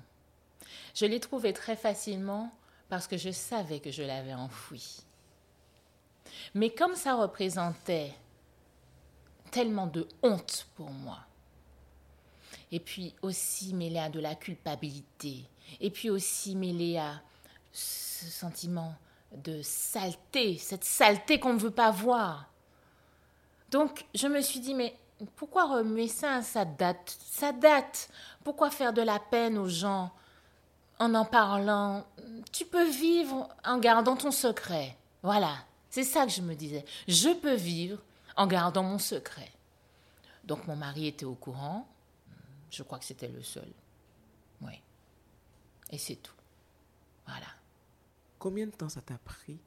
Je 0.94 1.08
l'ai 1.08 1.20
trouvé 1.20 1.52
très 1.52 1.76
facilement 1.76 2.54
parce 2.90 3.08
que 3.08 3.18
je 3.18 3.32
savais 3.32 3.80
que 3.80 3.90
je 3.90 4.04
l'avais 4.04 4.36
enfoui. 4.36 5.02
Mais 6.54 6.70
comme 6.70 6.96
ça 6.96 7.16
représentait 7.16 8.14
tellement 9.50 9.88
de 9.88 10.08
honte 10.22 10.68
pour 10.76 10.92
moi, 10.92 11.22
et 12.72 12.80
puis 12.80 13.16
aussi 13.24 13.74
mêlé 13.74 13.98
à 13.98 14.10
de 14.10 14.20
la 14.20 14.36
culpabilité, 14.36 15.44
et 15.82 15.90
puis 15.90 16.12
aussi 16.12 16.56
mêlé 16.56 16.98
à 16.98 17.20
ce 17.72 18.26
sentiment 18.26 18.94
de 19.36 19.64
saleté, 19.64 20.60
cette 20.60 20.84
saleté 20.84 21.40
qu'on 21.40 21.54
ne 21.54 21.60
veut 21.60 21.72
pas 21.72 21.90
voir. 21.90 22.52
Donc 23.72 24.06
je 24.14 24.28
me 24.28 24.42
suis 24.42 24.60
dit, 24.60 24.76
mais 24.76 24.96
pourquoi 25.36 25.66
remuer 25.66 26.08
ça 26.08 26.42
Ça 26.42 26.66
date. 26.66 27.18
Ça 27.26 27.52
date? 27.52 28.10
Pourquoi 28.44 28.70
faire 28.70 28.94
de 28.94 29.02
la 29.02 29.20
peine 29.20 29.58
aux 29.58 29.70
gens 29.70 30.12
en 31.00 31.14
en 31.14 31.26
parlant? 31.26 32.06
Tu 32.52 32.66
peux 32.66 32.90
vivre 32.90 33.50
en 33.66 33.78
gardant 33.78 34.16
ton 34.16 34.32
secret. 34.32 34.98
Voilà. 35.22 35.56
C'est 35.90 36.04
ça 36.04 36.26
que 36.26 36.32
je 36.32 36.42
me 36.42 36.56
disais. 36.56 36.86
Je 37.08 37.30
peux 37.30 37.54
vivre 37.54 38.00
en 38.36 38.48
gardant 38.48 38.84
mon 38.84 38.98
secret. 38.98 39.52
Donc 40.44 40.68
mon 40.68 40.76
mari 40.76 41.08
était 41.08 41.26
au 41.26 41.36
courant. 41.36 41.88
Je 42.72 42.84
crois 42.84 43.00
que 43.00 43.06
c'était 43.06 43.28
le 43.28 43.44
seul. 43.44 43.72
Oui. 44.62 44.82
Et 45.92 45.98
c'est 45.98 46.16
tout. 46.16 46.34
Voilà. 47.28 47.48
Combien 48.40 48.66
de 48.66 48.72
temps 48.72 48.90
ça 48.90 49.02
t'a 49.02 49.18
pris 49.20 49.60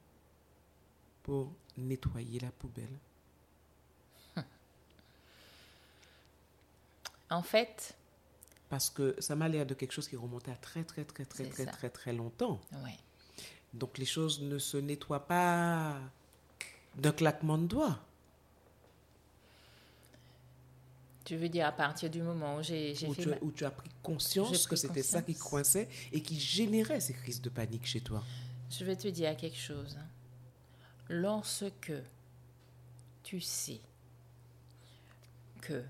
pour 1.23 1.51
nettoyer 1.77 2.39
la 2.39 2.51
poubelle? 2.51 2.99
En 7.29 7.41
fait, 7.43 7.95
Parce 8.69 8.89
que 8.89 9.15
ça 9.19 9.35
m'a 9.35 9.47
l'air 9.47 9.65
de 9.65 9.73
quelque 9.73 9.91
chose 9.93 10.07
qui 10.07 10.15
remontait 10.15 10.51
à 10.51 10.55
très, 10.55 10.83
très, 10.83 11.03
très, 11.05 11.25
très, 11.25 11.45
très, 11.45 11.65
très, 11.65 11.89
très 11.89 12.13
longtemps. 12.13 12.59
ouais. 12.83 12.97
Donc 13.73 13.97
les 13.97 14.05
choses 14.05 14.41
ne 14.41 14.57
se 14.59 14.77
nettoient 14.77 15.27
pas 15.27 15.99
d'un 16.95 17.11
claquement 17.11 17.57
de 17.57 17.67
doigts. 17.67 17.99
Tu 21.25 21.35
veux 21.35 21.49
dire 21.49 21.65
à 21.67 21.73
partir 21.73 22.09
du 22.09 22.21
moment 22.21 22.55
où 22.57 22.63
j'ai 22.63 22.95
fait 22.95 23.07
tu, 23.21 23.27
ma- 23.27 23.35
où 23.41 23.51
tu 23.51 23.65
as 23.65 23.71
pris 23.71 23.89
conscience 24.01 24.65
que 24.65 24.77
c'était 24.77 25.03
ça 25.03 25.21
qui 25.21 25.35
coinçait 25.35 25.89
et 26.13 26.21
qui 26.21 26.39
générait 26.39 27.01
ces 27.01 27.13
crises 27.13 27.41
de 27.41 27.49
panique 27.49 27.85
chez 27.85 27.99
toi. 27.99 28.23
Je 28.69 28.85
vais 28.85 28.95
te 28.95 29.09
dire 29.09 29.35
quelque 29.35 29.57
chose. 29.57 29.97
Lorsque 31.09 31.91
tu 33.23 33.41
sais 33.41 33.81
que 35.61 35.83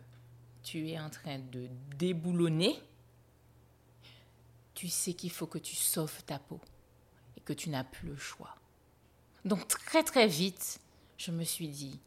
tu 0.67 0.89
es 0.89 0.99
en 0.99 1.09
train 1.09 1.39
de 1.39 1.69
déboulonner, 1.95 2.77
tu 4.73 4.89
sais 4.89 5.13
qu'il 5.13 5.31
faut 5.31 5.47
que 5.47 5.57
tu 5.57 5.75
sauves 5.75 6.21
ta 6.25 6.39
peau 6.39 6.59
et 7.37 7.39
que 7.39 7.53
tu 7.53 7.69
n'as 7.69 7.85
plus 7.85 8.09
le 8.09 8.17
choix. 8.17 8.53
Donc 9.45 9.65
très 9.69 10.03
très 10.03 10.27
vite, 10.27 10.81
je 11.17 11.31
me 11.31 11.45
suis 11.45 11.69
dit, 11.69 12.01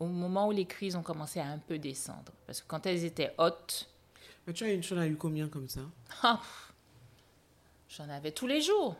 au 0.00 0.06
moment 0.06 0.48
où 0.48 0.52
les 0.52 0.64
crises 0.64 0.96
ont 0.96 1.02
commencé 1.02 1.40
à 1.40 1.46
un 1.48 1.58
peu 1.58 1.78
descendre, 1.78 2.32
parce 2.46 2.62
que 2.62 2.66
quand 2.66 2.86
elles 2.86 3.04
étaient 3.04 3.34
hautes, 3.36 3.90
Mais 4.46 4.54
tu 4.54 4.64
as 4.64 4.72
une 4.72 4.82
chose, 4.82 4.98
as 4.98 5.06
eu 5.06 5.16
combien 5.16 5.46
comme 5.48 5.68
ça? 5.68 5.82
Ah, 6.22 6.40
j'en 7.90 8.08
avais 8.08 8.32
tous 8.32 8.46
les 8.46 8.62
jours. 8.62 8.96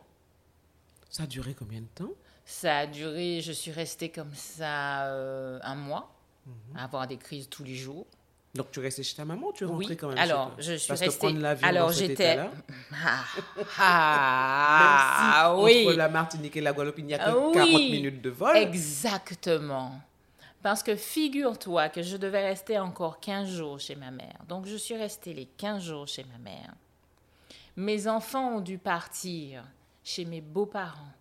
Ça 1.09 1.23
a 1.23 1.27
duré 1.27 1.55
combien 1.55 1.81
de 1.81 1.87
temps? 1.87 2.13
Ça 2.45 2.77
a 2.77 2.85
duré, 2.85 3.41
je 3.41 3.51
suis 3.51 3.71
restée 3.71 4.11
comme 4.11 4.35
ça 4.35 5.07
euh, 5.07 5.59
un 5.63 5.73
mois, 5.73 6.15
à 6.75 6.83
avoir 6.83 7.07
des 7.07 7.17
crises 7.17 7.49
tous 7.49 7.63
les 7.63 7.75
jours. 7.75 8.05
Donc 8.59 8.71
tu 8.73 8.81
restais 8.81 9.03
chez 9.03 9.15
ta 9.15 9.23
maman 9.23 9.47
ou 9.47 9.53
tu 9.53 9.63
es 9.63 9.67
rentrée 9.67 9.85
Oui, 9.87 9.95
quand 9.95 10.09
même 10.09 10.17
alors 10.17 10.49
chez 10.49 10.53
toi? 10.55 10.63
je 10.63 10.73
suis 10.73 10.87
Parce 10.89 10.99
restée. 10.99 11.15
que 11.27 11.31
prendre 11.33 11.57
alors 11.63 11.91
j'étais. 11.93 12.39
Ah, 12.91 13.23
ah, 13.79 15.53
même 15.55 15.69
si 15.69 15.77
oui. 15.77 15.87
entre 15.87 15.97
la 15.97 16.09
Martinique 16.09 16.57
et 16.57 16.61
la 16.61 16.73
Guadeloupe, 16.73 16.99
il 16.99 17.05
n'y 17.05 17.13
a 17.13 17.19
que 17.19 17.37
oui. 17.37 17.53
40 17.53 17.71
minutes 17.71 18.21
de 18.21 18.29
vol. 18.29 18.57
Exactement. 18.57 19.93
Parce 20.61 20.83
que 20.83 20.97
figure-toi 20.97 21.87
que 21.87 22.01
je 22.01 22.17
devais 22.17 22.45
rester 22.45 22.77
encore 22.77 23.21
15 23.21 23.47
jours 23.49 23.79
chez 23.79 23.95
ma 23.95 24.11
mère. 24.11 24.35
Donc 24.49 24.65
je 24.65 24.75
suis 24.75 24.97
restée 24.97 25.33
les 25.33 25.45
15 25.45 25.81
jours 25.81 26.07
chez 26.09 26.25
ma 26.25 26.37
mère. 26.37 26.73
Mes 27.77 28.09
enfants 28.09 28.57
ont 28.57 28.59
dû 28.59 28.77
partir 28.77 29.63
chez 30.03 30.25
mes 30.25 30.41
beaux-parents. 30.41 31.13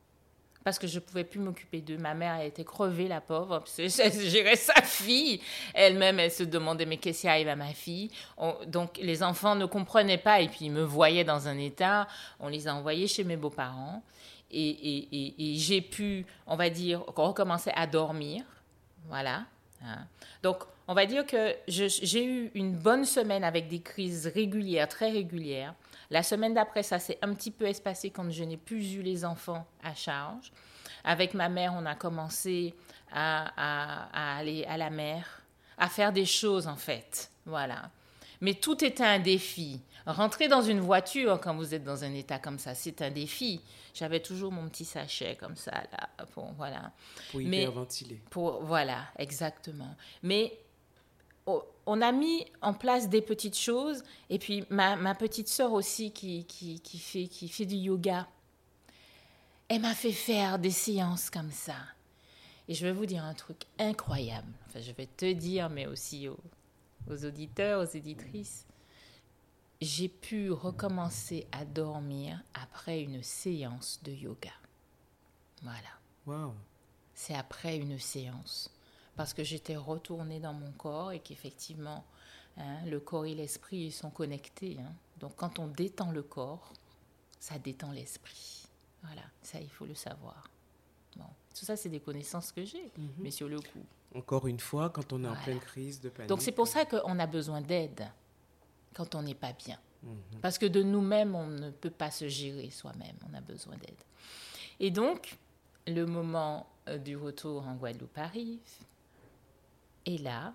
Parce 0.64 0.78
que 0.78 0.86
je 0.86 0.96
ne 0.96 1.00
pouvais 1.00 1.24
plus 1.24 1.40
m'occuper 1.40 1.80
d'eux. 1.80 1.96
Ma 1.98 2.14
mère, 2.14 2.34
elle 2.40 2.48
était 2.48 2.64
crevée, 2.64 3.08
la 3.08 3.20
pauvre. 3.20 3.64
Elle 3.78 3.90
gérait 4.28 4.56
sa 4.56 4.74
fille. 4.82 5.40
Elle-même, 5.72 6.18
elle 6.18 6.30
se 6.30 6.42
demandait, 6.42 6.84
mais 6.84 6.98
qu'est-ce 6.98 7.22
qui 7.22 7.28
arrive 7.28 7.48
à 7.48 7.56
ma 7.56 7.72
fille? 7.72 8.10
On- 8.36 8.54
Donc, 8.66 8.98
les 9.00 9.22
enfants 9.22 9.54
ne 9.54 9.64
comprenaient 9.66 10.18
pas 10.18 10.40
et 10.40 10.48
puis 10.48 10.66
ils 10.66 10.72
me 10.72 10.82
voyaient 10.82 11.24
dans 11.24 11.48
un 11.48 11.56
état. 11.58 12.06
On 12.40 12.48
les 12.48 12.68
a 12.68 12.74
envoyés 12.74 13.06
chez 13.06 13.24
mes 13.24 13.36
beaux-parents. 13.36 14.02
Et- 14.50 15.52
et 15.52 15.54
j'ai 15.56 15.80
pu, 15.80 16.24
on 16.46 16.56
va 16.56 16.70
dire, 16.70 17.02
recommencer 17.16 17.70
à 17.74 17.86
dormir. 17.86 18.44
Voilà. 19.06 19.44
Hein. 19.84 20.06
Donc, 20.42 20.58
on 20.86 20.94
va 20.94 21.06
dire 21.06 21.26
que 21.26 21.54
j'ai 21.66 22.24
eu 22.24 22.50
une 22.54 22.74
bonne 22.74 23.04
semaine 23.04 23.44
avec 23.44 23.68
des 23.68 23.80
crises 23.80 24.26
régulières, 24.26 24.88
très 24.88 25.10
régulières. 25.10 25.74
La 26.10 26.22
semaine 26.22 26.54
d'après, 26.54 26.82
ça 26.82 26.98
s'est 26.98 27.18
un 27.22 27.34
petit 27.34 27.50
peu 27.50 27.66
espacé 27.66 28.10
quand 28.10 28.30
je 28.30 28.44
n'ai 28.44 28.56
plus 28.56 28.94
eu 28.94 29.02
les 29.02 29.24
enfants 29.24 29.66
à 29.82 29.94
charge. 29.94 30.52
Avec 31.04 31.34
ma 31.34 31.48
mère, 31.48 31.74
on 31.76 31.84
a 31.86 31.94
commencé 31.94 32.74
à, 33.12 33.48
à- 33.56 34.08
à 34.34 34.38
aller 34.38 34.64
à 34.64 34.76
la 34.76 34.90
mer, 34.90 35.42
à 35.76 35.88
faire 35.88 36.12
des 36.12 36.24
choses 36.26 36.66
en 36.66 36.76
fait. 36.76 37.30
Voilà. 37.44 37.90
Mais 38.40 38.54
tout 38.54 38.82
était 38.84 39.04
un 39.04 39.18
défi. 39.18 39.80
Rentrer 40.08 40.48
dans 40.48 40.62
une 40.62 40.80
voiture 40.80 41.38
quand 41.38 41.54
vous 41.54 41.74
êtes 41.74 41.84
dans 41.84 42.02
un 42.02 42.14
état 42.14 42.38
comme 42.38 42.58
ça, 42.58 42.74
c'est 42.74 43.02
un 43.02 43.10
défi. 43.10 43.60
J'avais 43.92 44.20
toujours 44.20 44.50
mon 44.50 44.66
petit 44.70 44.86
sachet 44.86 45.36
comme 45.38 45.54
ça 45.54 45.70
là. 45.70 46.08
Bon, 46.34 46.54
voilà. 46.56 46.92
Pour 47.30 47.42
hyperventiler. 47.42 48.18
Pour, 48.30 48.62
voilà, 48.62 49.04
exactement. 49.18 49.94
Mais 50.22 50.58
on 51.84 52.00
a 52.00 52.10
mis 52.10 52.46
en 52.62 52.72
place 52.72 53.10
des 53.10 53.20
petites 53.20 53.58
choses. 53.58 54.02
Et 54.30 54.38
puis 54.38 54.64
ma, 54.70 54.96
ma 54.96 55.14
petite 55.14 55.48
sœur 55.48 55.74
aussi 55.74 56.10
qui, 56.10 56.46
qui, 56.46 56.80
qui 56.80 56.98
fait, 56.98 57.26
qui 57.26 57.46
fait 57.48 57.66
du 57.66 57.76
yoga, 57.76 58.26
elle 59.68 59.82
m'a 59.82 59.94
fait 59.94 60.12
faire 60.12 60.58
des 60.58 60.70
séances 60.70 61.28
comme 61.28 61.50
ça. 61.50 61.76
Et 62.66 62.72
je 62.72 62.86
vais 62.86 62.92
vous 62.92 63.04
dire 63.04 63.24
un 63.24 63.34
truc 63.34 63.58
incroyable. 63.78 64.48
Enfin, 64.68 64.80
je 64.80 64.92
vais 64.92 65.06
te 65.06 65.30
dire, 65.32 65.68
mais 65.68 65.86
aussi 65.86 66.28
aux, 66.28 66.40
aux 67.10 67.26
auditeurs, 67.26 67.82
aux 67.82 67.96
éditrices. 67.96 68.64
J'ai 69.80 70.08
pu 70.08 70.50
recommencer 70.50 71.46
à 71.52 71.64
dormir 71.64 72.42
après 72.52 73.00
une 73.00 73.22
séance 73.22 74.00
de 74.02 74.10
yoga. 74.12 74.50
Voilà 75.62 75.78
Waouh. 76.26 76.54
c'est 77.14 77.34
après 77.34 77.76
une 77.76 77.98
séance. 77.98 78.70
Parce 79.16 79.34
que 79.34 79.44
j'étais 79.44 79.76
retournée 79.76 80.40
dans 80.40 80.52
mon 80.52 80.72
corps 80.72 81.12
et 81.12 81.20
qu'effectivement, 81.20 82.04
hein, 82.56 82.84
le 82.86 82.98
corps 83.00 83.26
et 83.26 83.34
l'esprit 83.34 83.76
ils 83.86 83.92
sont 83.92 84.10
connectés. 84.10 84.78
hein. 84.80 84.92
Donc 85.20 85.36
quand 85.36 85.58
on 85.60 85.68
détend 85.68 86.10
le 86.10 86.22
corps, 86.22 86.72
ça 87.38 87.58
détend 87.58 87.92
l'esprit. 87.92 88.66
Voilà, 89.04 89.22
ça 89.42 89.60
il 89.60 89.70
faut 89.70 89.86
le 89.86 89.94
savoir. 89.94 90.50
Bon, 91.16 91.24
tout 91.56 91.64
ça 91.64 91.76
c'est 91.76 91.88
des 91.88 92.00
connaissances 92.00 92.50
que 92.52 92.64
j'ai, 92.64 92.90
mais 93.18 93.30
sur 93.30 93.48
le 93.48 93.60
coup. 93.60 93.84
Encore 94.14 94.48
une 94.48 94.60
fois, 94.60 94.90
quand 94.90 95.12
on 95.12 95.22
est 95.22 95.28
en 95.28 95.36
pleine 95.36 95.60
crise 95.60 96.00
de 96.00 96.08
panique. 96.08 96.28
Donc 96.28 96.42
c'est 96.42 96.52
pour 96.52 96.66
ça 96.66 96.84
qu'on 96.84 97.18
a 97.18 97.26
besoin 97.26 97.60
d'aide 97.60 98.08
quand 98.94 99.14
on 99.14 99.22
n'est 99.22 99.34
pas 99.34 99.52
bien. 99.52 99.78
Mhm. 100.02 100.40
Parce 100.42 100.58
que 100.58 100.66
de 100.66 100.82
nous-mêmes, 100.82 101.34
on 101.34 101.46
ne 101.46 101.70
peut 101.70 101.90
pas 101.90 102.10
se 102.10 102.28
gérer 102.28 102.70
soi-même, 102.70 103.16
on 103.30 103.34
a 103.34 103.40
besoin 103.40 103.76
d'aide. 103.76 104.02
Et 104.80 104.90
donc, 104.90 105.36
le 105.86 106.04
moment 106.06 106.66
euh, 106.88 106.98
du 106.98 107.16
retour 107.16 107.66
en 107.66 107.74
Guadeloupe 107.74 108.18
arrive. 108.18 108.60
Et 110.06 110.18
là, 110.18 110.54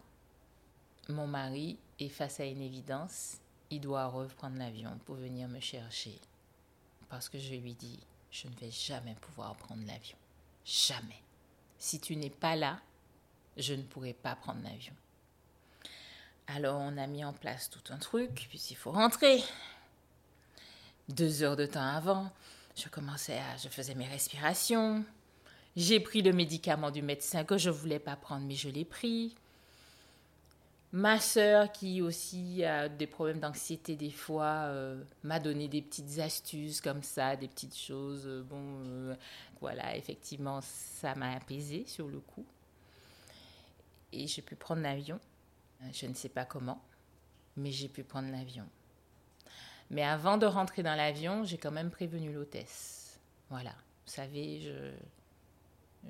mon 1.09 1.27
mari 1.27 1.77
est 1.99 2.09
face 2.09 2.39
à 2.39 2.45
une 2.45 2.61
évidence. 2.61 3.37
Il 3.69 3.81
doit 3.81 4.07
reprendre 4.07 4.57
l'avion 4.57 4.97
pour 5.05 5.15
venir 5.15 5.47
me 5.47 5.59
chercher. 5.59 6.19
Parce 7.09 7.29
que 7.29 7.37
je 7.37 7.55
lui 7.55 7.73
dis, 7.73 7.99
je 8.31 8.47
ne 8.47 8.55
vais 8.55 8.71
jamais 8.71 9.15
pouvoir 9.15 9.55
prendre 9.55 9.85
l'avion. 9.85 10.17
Jamais. 10.65 11.21
Si 11.77 11.99
tu 11.99 12.15
n'es 12.15 12.29
pas 12.29 12.55
là, 12.55 12.79
je 13.57 13.73
ne 13.73 13.83
pourrai 13.83 14.13
pas 14.13 14.35
prendre 14.35 14.63
l'avion. 14.63 14.93
Alors 16.47 16.79
on 16.79 16.97
a 16.97 17.07
mis 17.07 17.23
en 17.23 17.33
place 17.33 17.69
tout 17.69 17.93
un 17.93 17.97
truc, 17.97 18.47
puisqu'il 18.49 18.75
faut 18.75 18.91
rentrer. 18.91 19.43
Deux 21.09 21.43
heures 21.43 21.55
de 21.55 21.65
temps 21.65 21.81
avant, 21.81 22.31
je 22.75 22.87
commençais 22.89 23.37
à, 23.37 23.57
je 23.57 23.69
faisais 23.69 23.95
mes 23.95 24.07
respirations. 24.07 25.03
J'ai 25.75 25.99
pris 25.99 26.21
le 26.21 26.33
médicament 26.33 26.91
du 26.91 27.01
médecin 27.01 27.43
que 27.43 27.57
je 27.57 27.69
voulais 27.69 27.99
pas 27.99 28.15
prendre, 28.15 28.45
mais 28.45 28.55
je 28.55 28.69
l'ai 28.69 28.85
pris. 28.85 29.35
Ma 30.91 31.19
sœur, 31.19 31.71
qui 31.71 32.03
aussi 32.03 32.63
a 32.63 32.87
des 32.87 33.07
problèmes 33.07 33.39
d'anxiété 33.39 33.95
des 33.95 34.11
fois, 34.11 34.65
euh, 34.67 35.03
m'a 35.23 35.39
donné 35.39 35.67
des 35.67 35.81
petites 35.81 36.19
astuces 36.19 36.81
comme 36.81 37.01
ça, 37.01 37.35
des 37.35 37.47
petites 37.47 37.75
choses. 37.75 38.27
euh, 38.27 38.43
bon, 38.43 38.61
euh, 38.85 39.15
voilà, 39.59 39.97
effectivement, 39.97 40.59
ça 40.61 41.15
m'a 41.15 41.33
apaisée 41.33 41.85
sur 41.87 42.07
le 42.07 42.19
coup. 42.19 42.45
Et 44.11 44.27
j'ai 44.27 44.43
pu 44.43 44.55
prendre 44.55 44.83
l'avion. 44.83 45.19
Euh, 45.83 45.87
Je 45.91 46.05
ne 46.07 46.13
sais 46.13 46.29
pas 46.29 46.45
comment, 46.45 46.81
mais 47.57 47.71
j'ai 47.71 47.89
pu 47.89 48.03
prendre 48.03 48.29
l'avion. 48.31 48.67
Mais 49.89 50.03
avant 50.03 50.37
de 50.37 50.45
rentrer 50.45 50.81
dans 50.83 50.95
l'avion, 50.95 51.43
j'ai 51.43 51.57
quand 51.57 51.71
même 51.71 51.91
prévenu 51.91 52.33
l'hôtesse. 52.33 53.19
Voilà, 53.49 53.71
vous 53.71 54.11
savez, 54.11 54.61
je... 54.61 54.91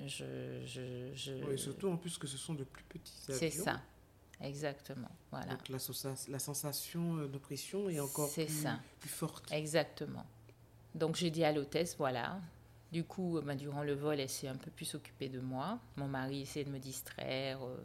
Je... 0.06 0.64
je, 0.66 1.12
je 1.14 1.32
Oui, 1.44 1.58
surtout 1.58 1.88
en 1.88 1.96
plus 1.96 2.18
que 2.18 2.26
ce 2.26 2.36
sont 2.36 2.54
de 2.54 2.64
plus 2.64 2.82
petits 2.84 3.12
avions. 3.28 3.38
c'est 3.38 3.50
ça, 3.50 3.80
exactement. 4.40 5.10
Voilà. 5.30 5.46
Donc 5.54 5.68
la, 5.68 5.78
la 6.28 6.38
sensation 6.40 7.18
euh, 7.18 7.28
d'oppression 7.28 7.88
est 7.88 8.00
encore 8.00 8.28
C'est 8.28 8.46
plus, 8.46 8.62
ça. 8.62 8.80
plus 8.98 9.08
forte. 9.08 9.52
Exactement. 9.52 10.26
Donc 10.96 11.14
j'ai 11.14 11.30
dit 11.30 11.44
à 11.44 11.52
l'hôtesse, 11.52 11.94
voilà. 11.96 12.40
Du 12.90 13.04
coup, 13.04 13.38
euh, 13.38 13.42
ben, 13.42 13.54
durant 13.56 13.82
le 13.84 13.92
vol, 13.94 14.18
elle 14.18 14.28
s'est 14.28 14.48
un 14.48 14.56
peu 14.56 14.70
plus 14.70 14.94
occupée 14.96 15.28
de 15.28 15.38
moi. 15.40 15.78
Mon 15.96 16.08
mari 16.08 16.42
essayait 16.42 16.64
de 16.64 16.70
me 16.70 16.78
distraire, 16.80 17.64
euh, 17.64 17.76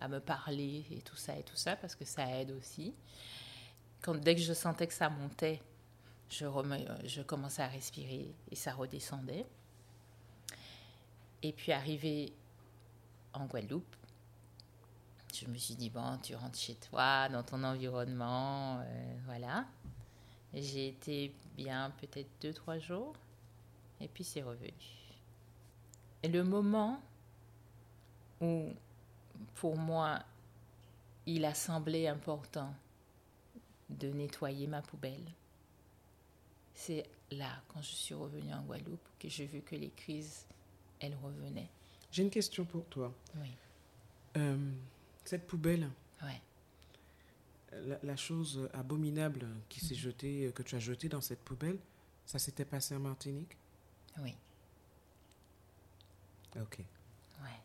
à 0.00 0.08
me 0.08 0.18
parler 0.18 0.84
et 0.90 1.02
tout 1.02 1.16
ça 1.16 1.36
et 1.36 1.42
tout 1.42 1.56
ça, 1.56 1.76
parce 1.76 1.94
que 1.94 2.04
ça 2.04 2.26
aide 2.40 2.50
aussi. 2.52 2.94
Quand, 4.00 4.14
dès 4.14 4.34
que 4.34 4.40
je 4.40 4.54
sentais 4.54 4.86
que 4.86 4.94
ça 4.94 5.10
montait, 5.10 5.60
euh, 6.42 6.98
je 7.04 7.22
commençais 7.22 7.62
à 7.62 7.68
respirer 7.68 8.34
et 8.50 8.56
ça 8.56 8.72
redescendait. 8.72 9.46
Et 11.42 11.52
puis 11.52 11.72
arrivé 11.72 12.32
en 13.32 13.46
Guadeloupe, 13.46 13.96
je 15.34 15.46
me 15.46 15.56
suis 15.56 15.74
dit, 15.74 15.90
bon, 15.90 16.18
tu 16.22 16.34
rentres 16.34 16.58
chez 16.58 16.74
toi, 16.74 17.28
dans 17.28 17.42
ton 17.42 17.62
environnement, 17.62 18.80
euh, 18.80 19.18
voilà. 19.26 19.66
J'ai 20.52 20.88
été 20.88 21.32
bien 21.56 21.92
peut-être 22.00 22.28
deux, 22.40 22.52
trois 22.52 22.78
jours, 22.78 23.14
et 24.00 24.08
puis 24.08 24.24
c'est 24.24 24.42
revenu. 24.42 24.72
Et 26.22 26.28
le 26.28 26.42
moment 26.42 27.00
où, 28.40 28.70
pour 29.56 29.76
moi, 29.76 30.22
il 31.26 31.44
a 31.44 31.54
semblé 31.54 32.06
important 32.08 32.74
de 33.88 34.08
nettoyer 34.08 34.66
ma 34.66 34.82
poubelle. 34.82 35.24
C'est 36.74 37.04
là, 37.30 37.62
quand 37.68 37.82
je 37.82 37.90
suis 37.92 38.14
revenue 38.14 38.52
en 38.54 38.62
Guadeloupe, 38.62 39.00
que 39.18 39.28
j'ai 39.28 39.46
vu 39.46 39.60
que 39.60 39.74
les 39.76 39.90
crises, 39.90 40.46
elles 41.00 41.16
revenaient. 41.22 41.68
J'ai 42.10 42.22
une 42.22 42.30
question 42.30 42.64
pour 42.64 42.84
toi. 42.86 43.12
Oui, 43.36 43.50
Euh, 44.36 44.72
cette 45.24 45.46
poubelle, 45.46 45.90
ouais. 46.22 46.40
la, 47.72 47.98
la 48.02 48.16
chose 48.16 48.68
abominable 48.72 49.46
qui 49.68 49.80
s'est 49.80 49.94
jetée, 49.94 50.52
que 50.54 50.62
tu 50.62 50.74
as 50.76 50.80
jetée 50.80 51.08
dans 51.08 51.20
cette 51.20 51.40
poubelle, 51.40 51.78
ça 52.26 52.38
s'était 52.38 52.64
passé 52.64 52.94
en 52.96 53.00
Martinique? 53.00 53.56
Oui, 54.18 54.34
Ok. 56.60 56.78
ouais. 57.42 57.60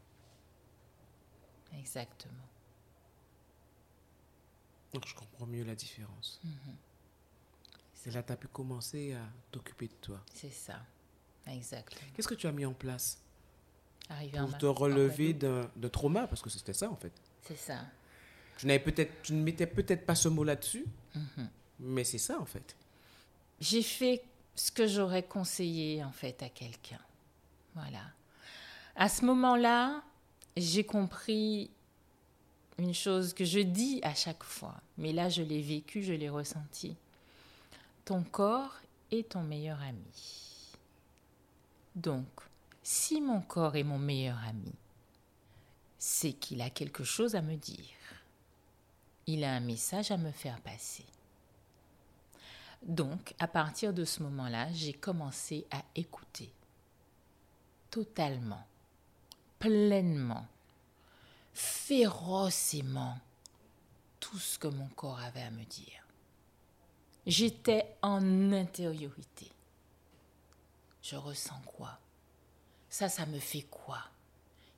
Exactement. 1.77 2.33
Donc 4.93 5.07
je 5.07 5.13
comprends 5.15 5.45
mieux 5.45 5.63
la 5.63 5.75
différence. 5.75 6.39
Mhm. 6.43 6.75
Et 8.07 8.11
là, 8.11 8.21
tu 8.21 8.31
as 8.31 8.35
pu 8.37 8.47
commencer 8.47 9.13
à 9.13 9.21
t'occuper 9.51 9.87
de 9.87 9.93
toi. 9.95 10.21
C'est 10.33 10.51
ça. 10.53 10.79
Exactement. 11.47 12.01
Qu'est-ce 12.15 12.27
que 12.27 12.35
tu 12.35 12.45
as 12.45 12.51
mis 12.51 12.65
en 12.65 12.73
place 12.73 13.19
Arrivé 14.09 14.37
pour 14.37 14.57
te 14.59 14.65
relever 14.67 15.33
d'un 15.33 15.89
trauma? 15.91 16.27
Parce 16.27 16.41
que 16.41 16.49
c'était 16.51 16.73
ça, 16.73 16.89
en 16.89 16.95
fait. 16.95 17.11
C'est 17.41 17.57
ça. 17.57 17.79
Tu, 18.57 18.67
n'avais 18.67 18.79
peut-être, 18.79 19.23
tu 19.23 19.33
ne 19.33 19.41
mettais 19.41 19.65
peut-être 19.65 20.05
pas 20.05 20.13
ce 20.15 20.27
mot 20.29 20.43
là-dessus, 20.43 20.85
Mhm. 21.15 21.49
mais 21.79 22.03
c'est 22.03 22.19
ça, 22.19 22.39
en 22.39 22.45
fait. 22.45 22.75
J'ai 23.59 23.81
fait 23.81 24.23
ce 24.53 24.71
que 24.71 24.85
j'aurais 24.87 25.23
conseillé 25.23 26.03
en 26.03 26.11
fait 26.11 26.41
à 26.43 26.49
quelqu'un. 26.49 26.99
Voilà. 27.73 28.03
À 28.95 29.09
ce 29.09 29.25
moment-là, 29.25 30.03
j'ai 30.57 30.85
compris 30.85 31.69
une 32.77 32.93
chose 32.93 33.33
que 33.33 33.45
je 33.45 33.59
dis 33.59 33.99
à 34.03 34.13
chaque 34.13 34.43
fois, 34.43 34.75
mais 34.97 35.13
là 35.13 35.29
je 35.29 35.41
l'ai 35.41 35.61
vécu, 35.61 36.03
je 36.03 36.13
l'ai 36.13 36.29
ressenti. 36.29 36.95
Ton 38.05 38.23
corps 38.23 38.75
est 39.11 39.29
ton 39.29 39.41
meilleur 39.41 39.81
ami. 39.81 40.75
Donc, 41.95 42.27
si 42.83 43.21
mon 43.21 43.41
corps 43.41 43.75
est 43.75 43.83
mon 43.83 43.97
meilleur 43.97 44.37
ami, 44.47 44.73
c'est 45.97 46.33
qu'il 46.33 46.61
a 46.61 46.69
quelque 46.69 47.03
chose 47.03 47.35
à 47.35 47.41
me 47.41 47.55
dire. 47.55 47.95
Il 49.27 49.43
a 49.43 49.53
un 49.53 49.59
message 49.59 50.11
à 50.11 50.17
me 50.17 50.31
faire 50.31 50.59
passer. 50.61 51.05
Donc, 52.83 53.33
à 53.39 53.47
partir 53.47 53.93
de 53.93 54.05
ce 54.05 54.21
moment-là, 54.21 54.71
j'ai 54.73 54.93
commencé 54.93 55.65
à 55.71 55.83
écouter 55.95 56.51
totalement, 57.89 58.63
pleinement, 59.59 60.47
férocement 61.53 63.17
tout 64.19 64.39
ce 64.39 64.57
que 64.57 64.67
mon 64.67 64.87
corps 64.89 65.19
avait 65.19 65.43
à 65.43 65.51
me 65.51 65.63
dire. 65.65 66.03
J'étais 67.25 67.95
en 68.01 68.51
intériorité. 68.51 69.51
Je 71.01 71.15
ressens 71.15 71.61
quoi? 71.65 71.99
Ça, 72.89 73.09
ça 73.09 73.25
me 73.25 73.39
fait 73.39 73.63
quoi? 73.63 73.99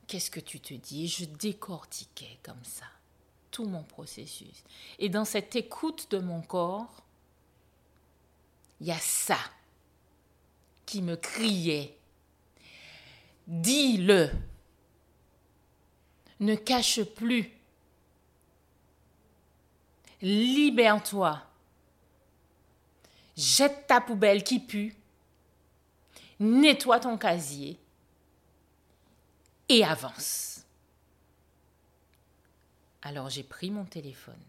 Qu'est-ce 0.08 0.32
que 0.32 0.40
tu 0.40 0.60
te 0.60 0.74
dis? 0.74 1.08
Je 1.08 1.26
décortiquais 1.26 2.40
comme 2.44 2.64
ça 2.64 2.86
tout 3.52 3.66
mon 3.66 3.84
processus. 3.84 4.64
Et 5.00 5.10
dans 5.10 5.26
cette 5.26 5.56
écoute 5.56 6.12
de 6.12 6.20
mon 6.20 6.42
corps, 6.42 7.02
il 8.80 8.88
y 8.88 8.92
a 8.92 9.00
ça 9.00 9.40
qui 10.86 11.02
me 11.02 11.16
criait. 11.16 11.98
Dis-le. 13.48 14.30
Ne 16.40 16.56
cache 16.56 17.04
plus. 17.04 17.52
Libère-toi. 20.22 21.42
Jette 23.36 23.88
ta 23.88 24.02
poubelle 24.02 24.44
qui 24.44 24.60
pue. 24.60 24.96
Nettoie 26.40 27.00
ton 27.00 27.18
casier. 27.18 27.80
Et 29.70 29.84
avance. 29.84 30.66
Alors 33.02 33.30
j'ai 33.30 33.44
pris 33.44 33.70
mon 33.70 33.86
téléphone. 33.86 34.42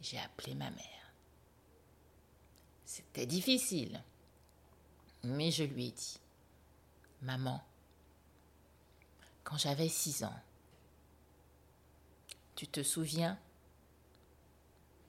J'ai 0.00 0.18
appelé 0.18 0.54
ma 0.54 0.70
mère. 0.70 1.12
C'était 2.84 3.26
difficile. 3.26 4.02
Mais 5.24 5.50
je 5.50 5.64
lui 5.64 5.86
ai 5.86 5.90
dit, 5.90 6.20
Maman, 7.22 7.60
quand 9.46 9.56
j'avais 9.56 9.88
six 9.88 10.24
ans, 10.24 10.40
tu 12.56 12.66
te 12.66 12.82
souviens? 12.82 13.38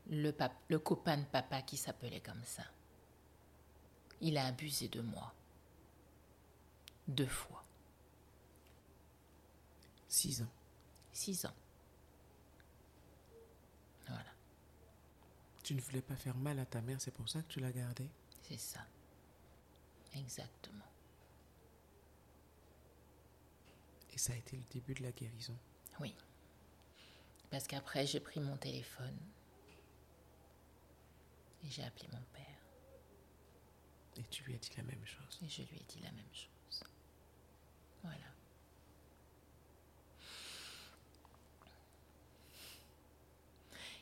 Le, 0.10 0.78
copain 0.78 1.18
de 1.18 1.26
papa 1.26 1.64
qui 1.64 1.76
s'appelait 1.76 2.22
comme 2.22 2.44
ça. 2.46 2.64
Il 4.22 4.38
a 4.38 4.46
abusé 4.46 4.88
de 4.88 5.02
moi. 5.02 5.34
Deux 7.08 7.28
fois. 7.28 7.64
Six 10.08 10.44
ans. 10.44 10.54
Six 11.12 11.46
ans. 11.46 11.54
Voilà, 14.06 14.32
Tu 15.64 15.74
ne 15.74 15.82
voulais 15.82 16.02
pas 16.02 16.16
faire 16.16 16.38
mal 16.38 16.60
à 16.60 16.66
ta 16.66 16.80
mère, 16.82 17.02
c'est 17.02 17.12
pour 17.12 17.28
ça 17.28 17.42
que 17.42 17.48
tu 17.48 17.60
l'as 17.60 17.74
gardée? 17.74 18.10
C'est 18.44 18.60
ça. 18.60 18.86
Exactement. 20.14 20.86
Et 24.18 24.20
ça 24.20 24.34
a 24.34 24.36
été 24.36 24.58
le 24.58 24.64
début 24.72 24.96
de 24.96 25.04
la 25.04 25.12
guérison. 25.12 25.56
Oui. 26.00 26.12
Parce 27.52 27.68
qu'après, 27.68 28.08
j'ai 28.08 28.20
pris 28.20 28.40
mon 28.40 28.58
téléphone 28.58 29.16
et 31.64 31.70
j'ai 31.70 31.84
appelé 31.84 32.08
mon 32.12 32.24
père 32.34 32.58
Et 34.18 34.24
tu 34.32 34.44
lui 34.46 34.56
as 34.56 34.58
dit 34.58 34.72
la 34.76 34.82
même 34.82 35.06
chose. 35.06 35.40
et 35.44 35.48
je 35.48 35.62
lui 35.62 35.78
ai 35.78 35.84
dit 35.88 36.00
la 36.00 36.10
même 36.10 36.34
chose. 36.34 36.84
Voilà. 38.02 38.18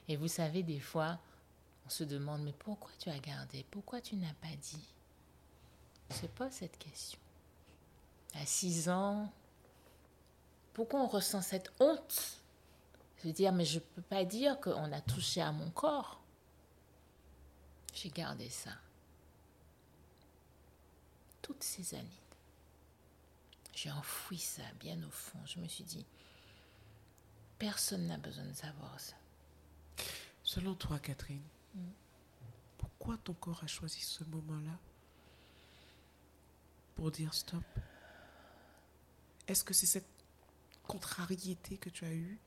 Et 0.07 0.15
vous 0.15 0.29
savez, 0.29 0.63
des 0.63 0.79
fois, 0.79 1.19
on 1.85 1.89
se 1.89 2.05
demande, 2.05 2.41
mais 2.41 2.53
pourquoi 2.53 2.91
tu 2.99 3.09
as 3.09 3.19
gardé? 3.19 3.65
Pourquoi 3.69 3.99
tu 3.99 4.15
n'as 4.15 4.33
pas 4.35 4.55
dit? 4.61 4.87
On 6.09 6.13
se 6.13 6.27
pose 6.27 6.51
cette 6.51 6.77
question. 6.77 7.19
À 8.33 8.45
6 8.45 8.87
ans, 8.87 9.29
pourquoi 10.75 10.99
on 10.99 11.07
ressent 11.07 11.41
cette 11.41 11.71
honte? 11.79 12.41
Je 13.17 13.27
veux 13.27 13.33
dire, 13.33 13.53
mais 13.53 13.63
je 13.63 13.79
ne 13.79 13.83
peux 13.83 14.01
pas 14.01 14.25
dire 14.25 14.59
qu'on 14.59 14.91
a 14.91 14.99
touché 14.99 15.41
à 15.41 15.53
mon 15.53 15.71
corps. 15.71 16.21
J'ai 17.93 18.09
gardé 18.09 18.49
ça. 18.49 18.71
Toutes 21.41 21.63
ces 21.63 21.95
années. 21.95 22.21
J'ai 23.73 23.89
enfoui 23.89 24.37
ça 24.37 24.63
bien 24.81 25.01
au 25.07 25.09
fond. 25.09 25.39
Je 25.45 25.59
me 25.59 25.67
suis 25.69 25.85
dit, 25.85 26.05
personne 27.57 28.07
n'a 28.07 28.17
besoin 28.17 28.43
de 28.43 28.53
savoir 28.53 28.99
ça. 28.99 29.15
Selon 30.43 30.75
toi, 30.75 30.99
Catherine, 30.99 31.47
pourquoi 32.77 33.17
ton 33.17 33.33
corps 33.33 33.63
a 33.63 33.67
choisi 33.67 34.01
ce 34.01 34.25
moment-là 34.25 34.77
pour 36.95 37.11
dire 37.11 37.33
stop? 37.33 37.63
Est-ce 39.47 39.63
que 39.63 39.73
c'est 39.73 39.85
cette 39.85 40.14
contrariété 40.87 41.77
que 41.77 41.89
tu 41.89 42.05
as 42.05 42.13
eue 42.13 42.39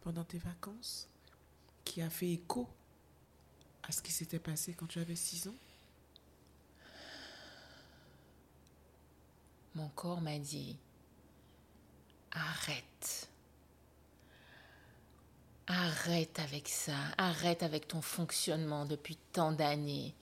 pendant 0.00 0.24
tes 0.24 0.38
vacances 0.38 1.08
qui 1.84 2.02
a 2.02 2.10
fait 2.10 2.32
écho 2.32 2.68
à 3.82 3.92
ce 3.92 4.02
qui 4.02 4.12
s'était 4.12 4.38
passé 4.38 4.74
quand 4.74 4.86
tu 4.86 4.98
avais 4.98 5.16
6 5.16 5.48
ans? 5.48 5.54
Mon 9.74 9.88
corps 9.90 10.20
m'a 10.20 10.38
dit, 10.38 10.76
arrête. 12.30 13.28
Arrête 15.66 16.38
avec 16.38 16.68
ça, 16.68 16.96
arrête 17.18 17.62
avec 17.62 17.88
ton 17.88 18.00
fonctionnement 18.00 18.86
depuis 18.86 19.16
tant 19.32 19.52
d'années. 19.52 20.14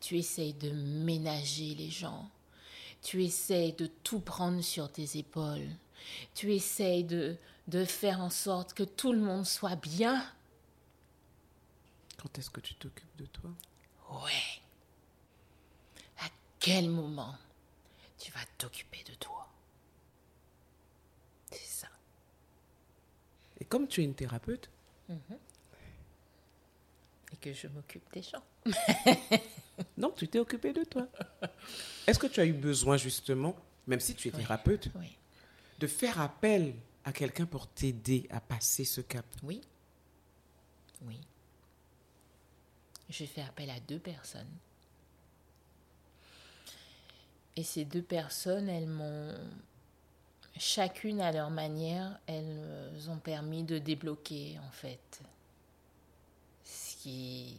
Tu 0.00 0.18
essayes 0.18 0.54
de 0.54 0.70
ménager 0.70 1.74
les 1.74 1.90
gens. 1.90 2.30
Tu 3.02 3.24
essayes 3.24 3.72
de 3.72 3.86
tout 3.86 4.20
prendre 4.20 4.62
sur 4.62 4.90
tes 4.90 5.18
épaules. 5.18 5.68
Tu 6.34 6.52
essayes 6.52 7.04
de, 7.04 7.36
de 7.68 7.84
faire 7.84 8.20
en 8.20 8.30
sorte 8.30 8.74
que 8.74 8.82
tout 8.82 9.12
le 9.12 9.20
monde 9.20 9.46
soit 9.46 9.76
bien. 9.76 10.24
Quand 12.20 12.38
est-ce 12.38 12.50
que 12.50 12.60
tu 12.60 12.74
t'occupes 12.74 13.16
de 13.16 13.26
toi? 13.26 13.50
Ouais. 14.22 14.60
À 16.20 16.28
quel 16.60 16.88
moment 16.88 17.34
tu 18.18 18.30
vas 18.32 18.40
t'occuper 18.58 19.02
de 19.08 19.14
toi? 19.14 19.46
C'est 21.50 21.66
ça. 21.82 21.88
Et 23.60 23.64
comme 23.64 23.86
tu 23.88 24.00
es 24.00 24.04
une 24.04 24.14
thérapeute, 24.14 24.68
Et 27.32 27.36
que 27.40 27.52
je 27.52 27.66
m'occupe 27.68 28.04
des 28.12 28.22
gens. 28.22 28.42
non, 29.98 30.10
tu 30.12 30.28
t'es 30.28 30.38
occupée 30.38 30.72
de 30.72 30.84
toi. 30.84 31.08
Est-ce 32.06 32.18
que 32.18 32.26
tu 32.28 32.40
as 32.40 32.46
eu 32.46 32.52
besoin 32.52 32.96
justement, 32.96 33.54
même 33.86 34.00
si 34.00 34.14
tu 34.14 34.28
es 34.28 34.32
Oui. 34.32 34.38
thérapeute, 34.40 34.88
Oui. 34.94 35.18
De 35.84 35.86
faire 35.86 36.18
appel 36.18 36.74
à 37.04 37.12
quelqu'un 37.12 37.44
pour 37.44 37.66
t'aider 37.66 38.26
à 38.30 38.40
passer 38.40 38.86
ce 38.86 39.02
cap 39.02 39.26
Oui. 39.42 39.60
Oui. 41.02 41.20
j'ai 43.10 43.26
fait 43.26 43.42
appel 43.42 43.68
à 43.68 43.78
deux 43.80 43.98
personnes. 43.98 44.48
Et 47.56 47.62
ces 47.62 47.84
deux 47.84 48.00
personnes, 48.00 48.70
elles 48.70 48.88
m'ont, 48.88 49.34
chacune 50.56 51.20
à 51.20 51.30
leur 51.32 51.50
manière, 51.50 52.18
elles 52.26 53.10
ont 53.10 53.18
permis 53.18 53.62
de 53.62 53.78
débloquer 53.78 54.58
en 54.66 54.70
fait. 54.70 55.20
Ce 56.64 56.96
qui, 56.96 57.58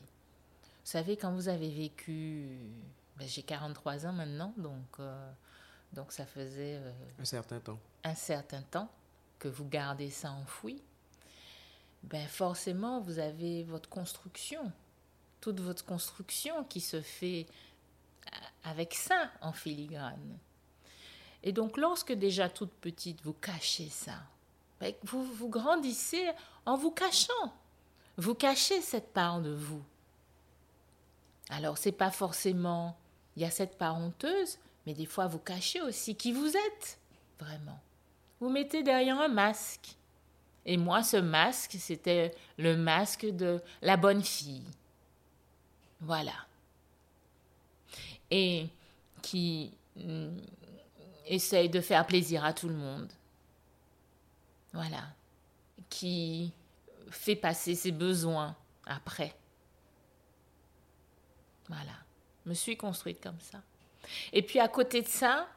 vous 0.84 0.92
savez, 0.92 1.16
quand 1.16 1.32
vous 1.32 1.48
avez 1.48 1.70
vécu, 1.70 2.58
ben, 3.18 3.28
j'ai 3.28 3.44
43 3.44 4.08
ans 4.08 4.14
maintenant, 4.14 4.52
donc, 4.58 5.00
euh, 5.00 5.32
donc 5.94 6.12
ça 6.12 6.26
faisait 6.26 6.78
euh, 6.78 6.92
Un 7.20 7.26
certain 7.26 7.60
temps. 7.60 7.80
Un 8.06 8.16
certain 8.16 8.62
temps 8.62 8.90
que 9.40 9.48
vous 9.50 9.68
gardez 9.68 10.10
ça 10.10 10.32
enfoui, 10.32 10.82
ben 12.04 12.28
forcément 12.28 13.02
vous 13.02 13.20
avez 13.20 13.64
votre 13.64 13.90
construction, 13.90 14.72
toute 15.42 15.60
votre 15.60 15.84
construction 15.84 16.64
qui 16.64 16.80
se 16.80 17.02
fait 17.02 17.48
avec 18.64 18.94
ça 18.94 19.30
en 19.42 19.52
filigrane. 19.52 20.38
Et 21.44 21.52
donc 21.52 21.78
lorsque 21.78 22.14
déjà 22.14 22.48
toute 22.48 22.72
petite 22.74 23.22
vous 23.24 23.34
cachez 23.34 23.90
ça, 23.90 24.22
ben, 24.80 24.94
vous, 25.04 25.24
vous 25.24 25.50
grandissez 25.50 26.30
en 26.66 26.78
vous 26.78 26.92
cachant. 26.92 27.54
Vous 28.18 28.36
cachez 28.36 28.82
cette 28.82 29.14
part 29.14 29.42
de 29.42 29.54
vous. 29.54 29.84
Alors 31.50 31.78
c'est 31.78 31.92
pas 31.92 32.12
forcément 32.12 32.98
il 33.36 33.42
y 33.42 33.46
a 33.46 33.52
cette 33.52 33.78
part 33.78 33.98
honteuse, 33.98 34.58
mais 34.86 34.94
des 34.94 35.06
fois 35.06 35.28
vous 35.28 35.40
cachez 35.40 35.82
aussi 35.82 36.16
qui 36.16 36.32
vous 36.32 36.56
êtes 36.56 37.00
vraiment. 37.40 37.80
Vous 38.40 38.50
mettez 38.50 38.84
derrière 38.84 39.20
un 39.20 39.28
masque. 39.28 39.96
Et 40.66 40.78
moi, 40.78 41.04
ce 41.04 41.18
masque, 41.18 41.76
c'était 41.80 42.34
le 42.58 42.76
masque 42.76 43.26
de 43.26 43.62
la 43.82 43.98
bonne 43.98 44.24
fille. 44.24 44.66
Voilà. 46.02 46.34
Et 48.32 48.68
qui 49.22 49.72
mm, 49.96 50.38
essaye 51.28 51.70
de 51.70 51.82
faire 51.82 52.06
plaisir 52.06 52.44
à 52.44 52.54
tout 52.54 52.68
le 52.68 52.76
monde. 52.76 53.12
Voilà. 54.74 55.04
Qui 55.90 56.52
fait 57.10 57.36
passer 57.36 57.76
ses 57.76 57.92
besoins 57.92 58.56
après. 58.86 59.36
Voilà. 61.68 61.94
Je 62.44 62.50
me 62.50 62.54
suis 62.56 62.76
construite 62.76 63.22
comme 63.22 63.40
ça. 63.40 63.62
Et 64.34 64.42
puis 64.42 64.60
à 64.60 64.68
côté 64.68 65.02
de 65.02 65.08
ça, 65.08 65.48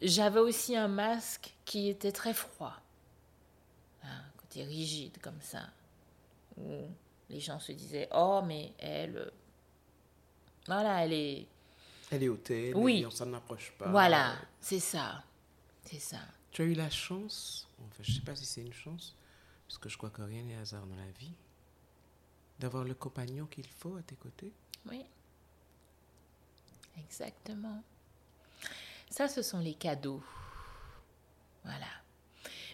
j'avais 0.00 0.40
aussi 0.40 0.76
un 0.76 0.88
masque 0.88 1.54
qui 1.68 1.88
était 1.90 2.12
très 2.12 2.32
froid. 2.32 2.74
Un 4.02 4.22
côté 4.38 4.64
rigide 4.64 5.18
comme 5.20 5.40
ça. 5.42 5.68
Où 6.56 6.86
les 7.28 7.40
gens 7.40 7.60
se 7.60 7.72
disaient 7.72 8.08
Oh, 8.12 8.40
mais 8.44 8.72
elle. 8.78 9.16
euh, 9.18 9.30
Voilà, 10.66 11.04
elle 11.04 11.12
est. 11.12 11.46
Elle 12.10 12.22
est 12.22 12.28
hautaine, 12.28 12.72
Oui. 12.74 13.04
on 13.06 13.10
s'en 13.10 13.30
approche 13.34 13.70
pas. 13.78 13.90
Voilà, 13.90 14.34
c'est 14.62 14.80
ça. 14.80 15.22
C'est 15.84 15.98
ça. 15.98 16.20
Tu 16.50 16.62
as 16.62 16.64
eu 16.64 16.72
la 16.72 16.88
chance, 16.88 17.68
enfin, 17.84 18.02
je 18.02 18.12
sais 18.12 18.22
pas 18.22 18.34
si 18.34 18.46
c'est 18.46 18.62
une 18.62 18.72
chance, 18.72 19.14
parce 19.66 19.76
que 19.76 19.90
je 19.90 19.98
crois 19.98 20.08
que 20.08 20.22
rien 20.22 20.42
n'est 20.42 20.56
hasard 20.56 20.86
dans 20.86 20.96
la 20.96 21.10
vie, 21.18 21.34
d'avoir 22.58 22.84
le 22.84 22.94
compagnon 22.94 23.44
qu'il 23.44 23.66
faut 23.66 23.94
à 23.96 24.02
tes 24.02 24.16
côtés. 24.16 24.52
Oui. 24.90 25.04
Exactement. 26.98 27.82
Ça, 29.10 29.28
ce 29.28 29.42
sont 29.42 29.58
les 29.60 29.74
cadeaux. 29.74 30.22
Voilà. 31.64 31.86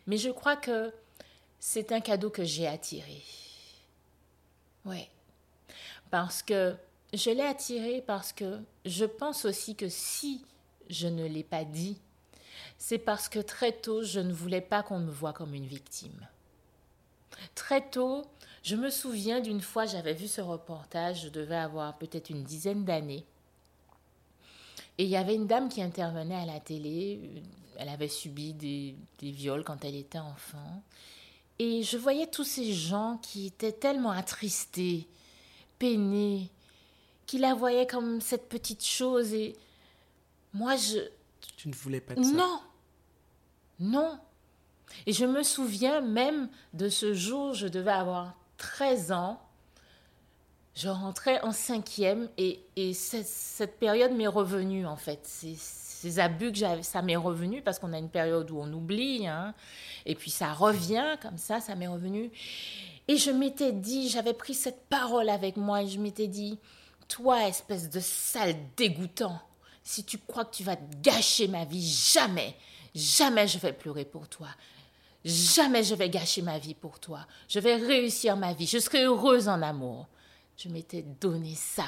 Mais 0.06 0.18
je 0.18 0.30
crois 0.30 0.56
que 0.56 0.92
c'est 1.58 1.92
un 1.92 2.00
cadeau 2.00 2.30
que 2.30 2.44
j'ai 2.44 2.66
attiré. 2.66 3.22
Oui. 4.84 5.08
Parce 6.10 6.42
que 6.42 6.76
je 7.12 7.30
l'ai 7.30 7.42
attiré 7.42 8.02
parce 8.06 8.32
que 8.32 8.60
je 8.84 9.04
pense 9.04 9.44
aussi 9.44 9.74
que 9.74 9.88
si 9.88 10.44
je 10.90 11.08
ne 11.08 11.26
l'ai 11.26 11.44
pas 11.44 11.64
dit, 11.64 11.98
c'est 12.78 12.98
parce 12.98 13.28
que 13.28 13.38
très 13.38 13.72
tôt, 13.72 14.02
je 14.02 14.20
ne 14.20 14.32
voulais 14.32 14.60
pas 14.60 14.82
qu'on 14.82 14.98
me 14.98 15.10
voie 15.10 15.32
comme 15.32 15.54
une 15.54 15.66
victime. 15.66 16.28
Très 17.54 17.88
tôt, 17.88 18.24
je 18.62 18.76
me 18.76 18.90
souviens 18.90 19.40
d'une 19.40 19.60
fois, 19.60 19.86
j'avais 19.86 20.14
vu 20.14 20.28
ce 20.28 20.40
reportage, 20.40 21.22
je 21.22 21.28
devais 21.28 21.56
avoir 21.56 21.96
peut-être 21.98 22.30
une 22.30 22.44
dizaine 22.44 22.84
d'années. 22.84 23.24
Et 24.98 25.04
il 25.04 25.10
y 25.10 25.16
avait 25.16 25.34
une 25.34 25.46
dame 25.46 25.68
qui 25.68 25.82
intervenait 25.82 26.36
à 26.36 26.46
la 26.46 26.60
télé. 26.60 27.42
Elle 27.78 27.88
avait 27.88 28.08
subi 28.08 28.52
des, 28.54 28.94
des 29.18 29.30
viols 29.30 29.64
quand 29.64 29.84
elle 29.84 29.96
était 29.96 30.18
enfant. 30.18 30.82
Et 31.58 31.82
je 31.82 31.96
voyais 31.96 32.26
tous 32.26 32.44
ces 32.44 32.72
gens 32.72 33.18
qui 33.22 33.46
étaient 33.46 33.72
tellement 33.72 34.10
attristés, 34.10 35.06
peinés, 35.78 36.50
qui 37.26 37.38
la 37.38 37.54
voyaient 37.54 37.86
comme 37.86 38.20
cette 38.20 38.48
petite 38.48 38.84
chose. 38.84 39.32
Et 39.34 39.54
moi, 40.52 40.76
je, 40.76 40.98
Tu 41.56 41.68
ne 41.68 41.74
voulais 41.74 42.00
pas 42.00 42.14
de 42.14 42.22
ça? 42.22 42.30
non. 42.30 42.60
Non. 43.80 44.18
Et 45.06 45.12
je 45.12 45.24
me 45.24 45.42
souviens 45.42 46.00
même 46.00 46.48
de 46.72 46.88
ce 46.88 47.14
jour, 47.14 47.54
je 47.54 47.66
devais 47.66 47.90
avoir 47.92 48.34
13 48.58 49.10
ans. 49.12 49.40
Je 50.76 50.88
rentrais 50.88 51.40
en 51.42 51.52
cinquième 51.52 52.28
et, 52.36 52.60
et 52.76 52.94
cette, 52.94 53.26
cette 53.26 53.78
période 53.78 54.12
m'est 54.12 54.26
revenue 54.28 54.86
en 54.86 54.96
fait. 54.96 55.20
Ces, 55.24 55.54
ces 56.04 56.20
abus 56.20 56.52
que 56.52 56.58
j'avais, 56.58 56.82
ça 56.82 57.00
m'est 57.00 57.16
revenu 57.16 57.62
parce 57.62 57.78
qu'on 57.78 57.94
a 57.94 57.98
une 57.98 58.10
période 58.10 58.50
où 58.50 58.58
on 58.58 58.70
oublie. 58.72 59.26
hein. 59.26 59.54
et 60.04 60.14
puis 60.14 60.30
ça 60.30 60.52
revient 60.52 61.16
comme 61.22 61.38
ça, 61.38 61.60
ça 61.60 61.74
m'est 61.74 61.86
revenu. 61.88 62.30
Et 63.08 63.16
je 63.16 63.30
m'étais 63.30 63.72
dit, 63.72 64.10
j'avais 64.10 64.34
pris 64.34 64.52
cette 64.52 64.84
parole 64.88 65.30
avec 65.30 65.56
moi 65.56 65.82
et 65.82 65.88
je 65.88 65.98
m'étais 65.98 66.26
dit, 66.26 66.58
toi 67.08 67.48
espèce 67.48 67.88
de 67.88 68.00
sale 68.00 68.54
dégoûtant, 68.76 69.40
si 69.82 70.04
tu 70.04 70.18
crois 70.18 70.44
que 70.44 70.54
tu 70.54 70.62
vas 70.62 70.76
gâcher 71.02 71.48
ma 71.48 71.64
vie, 71.64 71.86
jamais, 71.86 72.54
jamais 72.94 73.48
je 73.48 73.58
vais 73.58 73.72
pleurer 73.72 74.04
pour 74.04 74.28
toi. 74.28 74.48
Jamais 75.24 75.82
je 75.82 75.94
vais 75.94 76.10
gâcher 76.10 76.42
ma 76.42 76.58
vie 76.58 76.74
pour 76.74 77.00
toi. 77.00 77.26
Je 77.48 77.58
vais 77.58 77.76
réussir 77.76 78.36
ma 78.36 78.52
vie. 78.52 78.66
Je 78.66 78.78
serai 78.78 79.04
heureuse 79.04 79.48
en 79.48 79.62
amour. 79.62 80.06
Je 80.58 80.68
m'étais 80.68 81.00
donné 81.00 81.54
ça. 81.54 81.86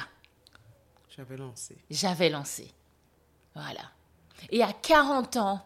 J'avais 1.15 1.37
lancé. 1.37 1.77
J'avais 1.91 2.29
lancé. 2.29 2.71
Voilà. 3.53 3.91
Et 4.49 4.63
à 4.63 4.73
40 4.73 5.37
ans, 5.37 5.65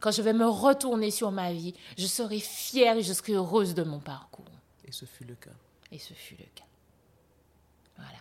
quand 0.00 0.10
je 0.10 0.22
vais 0.22 0.32
me 0.32 0.46
retourner 0.46 1.10
sur 1.10 1.30
ma 1.30 1.52
vie, 1.52 1.74
je 1.96 2.06
serai 2.06 2.40
fière 2.40 2.96
et 2.96 3.02
je 3.02 3.12
serai 3.12 3.34
heureuse 3.34 3.74
de 3.74 3.82
mon 3.82 4.00
parcours. 4.00 4.44
Et 4.84 4.92
ce 4.92 5.04
fut 5.04 5.24
le 5.24 5.34
cas. 5.34 5.50
Et 5.90 5.98
ce 5.98 6.12
fut 6.12 6.36
le 6.36 6.46
cas. 6.54 6.64
Voilà. 7.96 8.18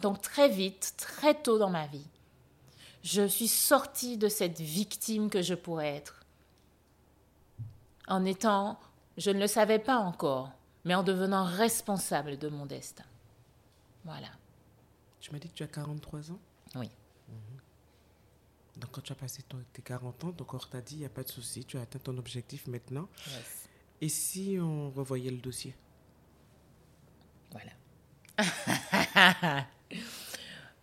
Donc 0.00 0.20
très 0.20 0.48
vite, 0.48 0.94
très 0.96 1.34
tôt 1.34 1.58
dans 1.58 1.70
ma 1.70 1.86
vie, 1.86 2.06
je 3.02 3.26
suis 3.26 3.48
sortie 3.48 4.16
de 4.16 4.28
cette 4.28 4.60
victime 4.60 5.30
que 5.30 5.42
je 5.42 5.54
pourrais 5.54 5.94
être. 5.94 6.20
En 8.08 8.24
étant, 8.24 8.78
je 9.16 9.30
ne 9.30 9.38
le 9.38 9.46
savais 9.46 9.78
pas 9.78 9.98
encore, 9.98 10.50
mais 10.84 10.94
en 10.94 11.02
devenant 11.02 11.44
responsable 11.44 12.38
de 12.38 12.48
mon 12.48 12.66
destin. 12.66 13.04
Voilà. 14.04 14.28
Tu 15.20 15.32
m'as 15.32 15.38
dit 15.38 15.48
que 15.48 15.54
tu 15.54 15.62
as 15.62 15.68
43 15.68 16.32
ans? 16.32 16.38
Oui. 16.74 16.90
Donc 18.76 18.90
quand 18.90 19.00
tu 19.00 19.12
as 19.12 19.16
passé 19.16 19.42
ton- 19.44 19.62
tes 19.72 19.82
40 19.82 20.24
ans, 20.24 20.32
ton 20.32 20.44
corps 20.44 20.68
t'a 20.68 20.80
dit, 20.80 20.96
il 20.96 21.00
n'y 21.00 21.04
a 21.04 21.08
pas 21.10 21.22
de 21.22 21.28
souci, 21.28 21.64
tu 21.64 21.78
as 21.78 21.82
atteint 21.82 21.98
ton 22.00 22.16
objectif 22.18 22.66
maintenant. 22.66 23.08
Yes. 23.28 23.68
Et 24.00 24.08
si 24.08 24.58
on 24.60 24.90
revoyait 24.90 25.30
le 25.30 25.38
dossier? 25.38 25.74
Voilà. 27.52 27.70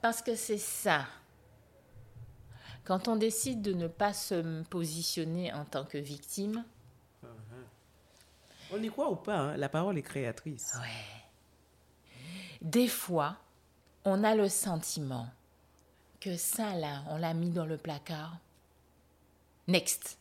Parce 0.01 0.21
que 0.21 0.35
c'est 0.35 0.57
ça. 0.57 1.05
Quand 2.83 3.07
on 3.07 3.15
décide 3.15 3.61
de 3.61 3.73
ne 3.73 3.87
pas 3.87 4.13
se 4.13 4.63
positionner 4.63 5.53
en 5.53 5.65
tant 5.65 5.85
que 5.85 5.97
victime, 5.97 6.63
On 8.73 8.81
y 8.81 8.89
croit 8.89 9.11
ou 9.11 9.17
pas 9.17 9.37
hein? 9.37 9.57
La 9.57 9.67
parole 9.67 9.97
est 9.97 10.01
créatrice. 10.01 10.73
ouais. 10.79 12.17
Des 12.61 12.87
fois, 12.87 13.35
on 14.05 14.23
a 14.23 14.33
le 14.33 14.47
sentiment 14.47 15.27
que 16.21 16.37
ça 16.37 16.75
là, 16.75 17.03
on 17.09 17.17
l'a 17.17 17.33
mis 17.33 17.49
dans 17.49 17.65
le 17.65 17.77
placard. 17.77 18.37
Next. 19.67 20.17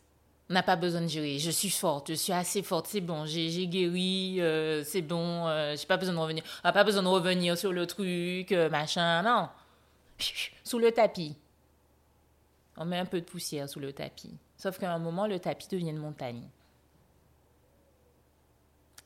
On 0.49 0.53
n'a 0.53 0.63
pas 0.63 0.75
besoin 0.75 1.01
de 1.01 1.07
gérer. 1.07 1.39
Je 1.39 1.49
suis 1.49 1.69
forte, 1.69 2.09
je 2.09 2.15
suis 2.15 2.33
assez 2.33 2.61
forte, 2.61 2.87
c'est 2.87 2.99
bon, 2.99 3.25
j'ai 3.25 3.67
guéri, 3.67 4.41
euh, 4.41 4.83
c'est 4.83 5.01
bon, 5.01 5.47
euh, 5.47 5.77
j'ai 5.77 5.85
pas 5.85 5.95
besoin 5.95 6.13
de 6.13 6.19
revenir. 6.19 6.43
On 6.63 6.67
n'a 6.67 6.73
pas 6.73 6.83
besoin 6.83 7.03
de 7.03 7.07
revenir 7.07 7.57
sur 7.57 7.71
le 7.71 7.87
truc, 7.87 8.51
euh, 8.51 8.69
machin, 8.69 9.21
non. 9.21 9.47
Sous 10.65 10.79
le 10.79 10.91
tapis. 10.91 11.37
On 12.75 12.83
met 12.83 12.97
un 12.97 13.05
peu 13.05 13.21
de 13.21 13.25
poussière 13.25 13.69
sous 13.69 13.79
le 13.79 13.93
tapis. 13.93 14.33
Sauf 14.57 14.77
qu'à 14.79 14.91
un 14.91 14.99
moment, 14.99 15.27
le 15.27 15.39
tapis 15.39 15.67
devient 15.69 15.89
une 15.89 15.97
montagne. 15.97 16.47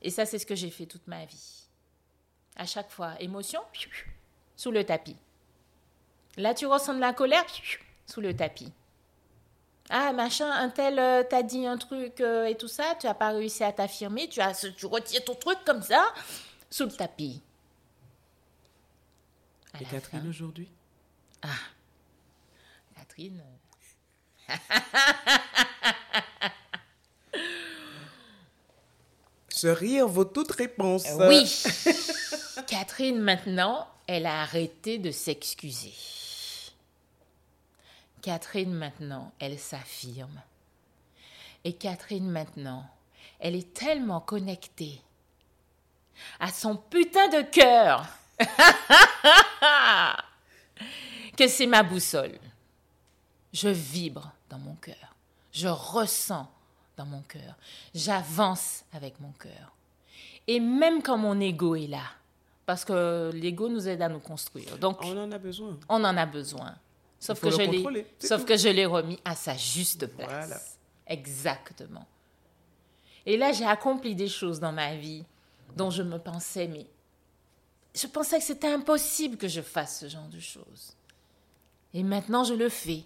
Et 0.02 0.10
ça, 0.10 0.24
c'est 0.24 0.38
ce 0.38 0.46
que 0.46 0.54
j'ai 0.54 0.70
fait 0.70 0.86
toute 0.86 1.06
ma 1.06 1.24
vie. 1.24 1.68
À 2.56 2.64
chaque 2.64 2.90
fois, 2.90 3.20
émotion, 3.20 3.60
sous 4.56 4.70
le 4.70 4.84
tapis. 4.84 5.16
Là, 6.36 6.54
tu 6.54 6.66
ressens 6.66 6.94
de 6.94 7.00
la 7.00 7.12
colère, 7.12 7.44
sous 8.06 8.20
le 8.20 8.34
tapis. 8.36 8.72
Ah, 9.88 10.12
machin, 10.12 10.50
un 10.50 10.68
tel 10.68 10.98
euh, 10.98 11.22
t'a 11.22 11.42
dit 11.42 11.64
un 11.66 11.78
truc 11.78 12.20
euh, 12.20 12.46
et 12.46 12.56
tout 12.56 12.68
ça, 12.68 12.94
tu 13.00 13.06
n'as 13.06 13.14
pas 13.14 13.30
réussi 13.30 13.62
à 13.62 13.72
t'affirmer, 13.72 14.28
tu, 14.28 14.40
as, 14.40 14.66
tu 14.76 14.86
retires 14.86 15.24
ton 15.24 15.34
truc 15.36 15.58
comme 15.64 15.82
ça, 15.82 16.12
sous 16.70 16.84
le 16.84 16.90
tapis. 16.90 17.40
À 19.74 19.80
Et 19.80 19.84
Catherine 19.84 20.28
aujourd'hui? 20.28 20.68
Catherine. 22.96 23.40
euh, 24.50 24.54
Ce 29.48 29.68
rire 29.68 30.06
vaut 30.08 30.24
toute 30.24 30.50
réponse. 30.52 31.04
Oui. 31.28 31.62
Catherine, 32.66 33.18
maintenant, 33.20 33.88
elle 34.06 34.26
a 34.26 34.42
arrêté 34.42 34.98
de 34.98 35.10
s'excuser. 35.10 35.94
Catherine, 38.22 38.72
maintenant, 38.72 39.32
elle 39.38 39.58
s'affirme. 39.58 40.40
Et 41.64 41.74
Catherine, 41.74 42.28
maintenant, 42.28 42.84
elle 43.38 43.54
est 43.54 43.74
tellement 43.74 44.20
connectée 44.20 45.00
à 46.40 46.48
son 46.50 46.76
putain 46.76 47.28
de 47.28 47.42
cœur 47.42 48.06
que 51.36 51.48
c'est 51.48 51.66
ma 51.66 51.82
boussole. 51.82 52.38
Je 53.52 53.68
vibre 53.68 54.32
dans 54.48 54.58
mon 54.58 54.74
cœur. 54.76 55.14
Je 55.52 55.68
ressens 55.68 56.50
dans 56.96 57.06
mon 57.06 57.22
cœur. 57.22 57.56
J'avance 57.94 58.84
avec 58.92 59.20
mon 59.20 59.32
cœur. 59.32 59.72
Et 60.46 60.60
même 60.60 61.02
quand 61.02 61.18
mon 61.18 61.40
ego 61.40 61.74
est 61.74 61.86
là, 61.86 62.04
parce 62.64 62.84
que 62.84 63.30
l'ego 63.34 63.68
nous 63.68 63.88
aide 63.88 64.02
à 64.02 64.08
nous 64.08 64.20
construire. 64.20 64.76
Donc, 64.78 65.02
On 65.02 65.16
en 65.16 65.30
a 65.32 65.38
besoin. 65.38 65.78
on 65.88 66.04
en 66.04 66.16
a 66.16 66.26
besoin. 66.26 66.74
Sauf 67.18 67.40
que 67.40 67.50
je 67.50 67.62
l'ai, 67.62 68.06
sauf 68.18 68.40
tout. 68.40 68.46
que 68.46 68.56
je 68.56 68.68
l'ai 68.68 68.86
remis 68.86 69.18
à 69.24 69.34
sa 69.34 69.56
juste 69.56 70.06
place. 70.06 70.28
Voilà. 70.28 70.60
Exactement. 71.06 72.06
Et 73.24 73.36
là, 73.36 73.52
j'ai 73.52 73.64
accompli 73.64 74.14
des 74.14 74.28
choses 74.28 74.60
dans 74.60 74.72
ma 74.72 74.94
vie 74.96 75.24
dont 75.76 75.90
je 75.90 76.02
me 76.02 76.18
pensais, 76.18 76.68
mais 76.68 76.86
je 77.94 78.06
pensais 78.06 78.38
que 78.38 78.44
c'était 78.44 78.72
impossible 78.72 79.36
que 79.36 79.48
je 79.48 79.60
fasse 79.62 80.00
ce 80.00 80.08
genre 80.08 80.28
de 80.28 80.38
choses. 80.40 80.94
Et 81.94 82.02
maintenant, 82.02 82.44
je 82.44 82.54
le 82.54 82.68
fais. 82.68 83.04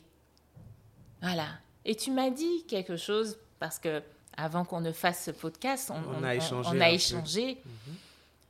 Voilà. 1.23 1.49
Et 1.85 1.95
tu 1.95 2.11
m'as 2.11 2.31
dit 2.31 2.65
quelque 2.67 2.97
chose 2.97 3.39
parce 3.59 3.79
que 3.79 4.03
avant 4.37 4.65
qu'on 4.65 4.81
ne 4.81 4.93
fasse 4.93 5.25
ce 5.25 5.31
podcast, 5.31 5.91
on, 5.91 6.03
On 6.19 6.25
a 6.25 6.35
échangé 6.35 6.69
on 6.71 6.81
échangé. 6.81 7.59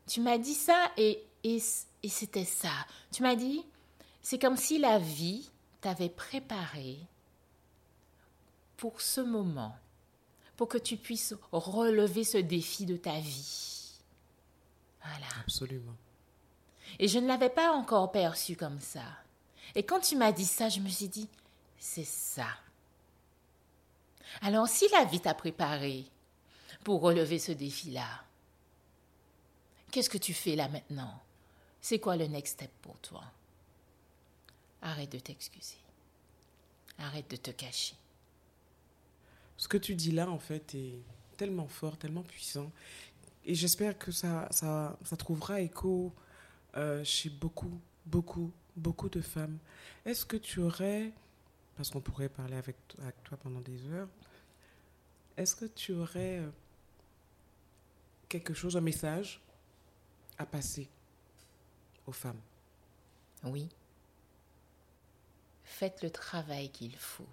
Tu 0.08 0.20
m'as 0.20 0.38
dit 0.38 0.54
ça 0.54 0.90
et, 0.96 1.22
et, 1.44 1.60
et 2.02 2.08
c'était 2.08 2.44
ça. 2.44 2.72
Tu 3.12 3.22
m'as 3.22 3.34
dit, 3.36 3.64
c'est 4.22 4.38
comme 4.38 4.56
si 4.56 4.78
la 4.78 4.98
vie 4.98 5.50
t'avait 5.80 6.08
préparé 6.08 6.98
pour 8.76 9.00
ce 9.00 9.20
moment, 9.20 9.76
pour 10.56 10.68
que 10.68 10.78
tu 10.78 10.96
puisses 10.96 11.34
relever 11.52 12.24
ce 12.24 12.38
défi 12.38 12.86
de 12.86 12.96
ta 12.96 13.18
vie. 13.18 13.98
Voilà. 15.02 15.26
Absolument. 15.40 15.96
Et 16.98 17.08
je 17.08 17.18
ne 17.18 17.26
l'avais 17.26 17.50
pas 17.50 17.72
encore 17.72 18.12
perçu 18.12 18.56
comme 18.56 18.80
ça. 18.80 19.04
Et 19.74 19.82
quand 19.82 20.00
tu 20.00 20.16
m'as 20.16 20.32
dit 20.32 20.44
ça, 20.44 20.68
je 20.68 20.80
me 20.80 20.88
suis 20.88 21.08
dit, 21.08 21.28
c'est 21.78 22.04
ça. 22.04 22.48
Alors 24.42 24.68
si 24.68 24.88
la 24.92 25.04
vie 25.04 25.20
t'a 25.20 25.34
préparé 25.34 26.06
pour 26.84 27.00
relever 27.00 27.38
ce 27.38 27.52
défi-là, 27.52 28.24
qu'est-ce 29.90 30.10
que 30.10 30.18
tu 30.18 30.34
fais 30.34 30.56
là 30.56 30.68
maintenant? 30.68 31.20
C'est 31.80 31.98
quoi 31.98 32.16
le 32.16 32.26
next 32.26 32.54
step 32.54 32.70
pour 32.82 32.98
toi? 32.98 33.24
Arrête 34.82 35.12
de 35.12 35.18
t'excuser. 35.18 35.76
Arrête 36.98 37.30
de 37.30 37.36
te 37.36 37.50
cacher. 37.50 37.94
Ce 39.56 39.68
que 39.68 39.76
tu 39.76 39.94
dis 39.94 40.10
là, 40.12 40.28
en 40.30 40.38
fait, 40.38 40.74
est 40.74 40.98
tellement 41.36 41.68
fort, 41.68 41.96
tellement 41.98 42.22
puissant. 42.22 42.70
Et 43.44 43.54
j'espère 43.54 43.98
que 43.98 44.10
ça, 44.12 44.48
ça, 44.50 44.98
ça 45.04 45.16
trouvera 45.16 45.60
écho 45.60 46.12
euh, 46.76 47.02
chez 47.04 47.30
beaucoup, 47.30 47.78
beaucoup, 48.06 48.52
beaucoup 48.76 49.08
de 49.08 49.20
femmes. 49.20 49.58
Est-ce 50.04 50.24
que 50.24 50.36
tu 50.36 50.60
aurais, 50.60 51.12
parce 51.76 51.90
qu'on 51.90 52.00
pourrait 52.00 52.28
parler 52.28 52.56
avec, 52.56 52.76
to- 52.88 53.00
avec 53.02 53.22
toi 53.24 53.36
pendant 53.38 53.60
des 53.60 53.86
heures, 53.88 54.08
est-ce 55.36 55.56
que 55.56 55.64
tu 55.66 55.92
aurais 55.92 56.38
euh, 56.38 56.50
quelque 58.28 58.54
chose, 58.54 58.76
un 58.76 58.82
message 58.82 59.40
à 60.38 60.46
passer 60.46 60.88
aux 62.06 62.12
femmes? 62.12 62.40
Oui. 63.44 63.68
Faites 65.70 66.02
le 66.02 66.10
travail 66.10 66.68
qu'il 66.68 66.94
faut 66.94 67.28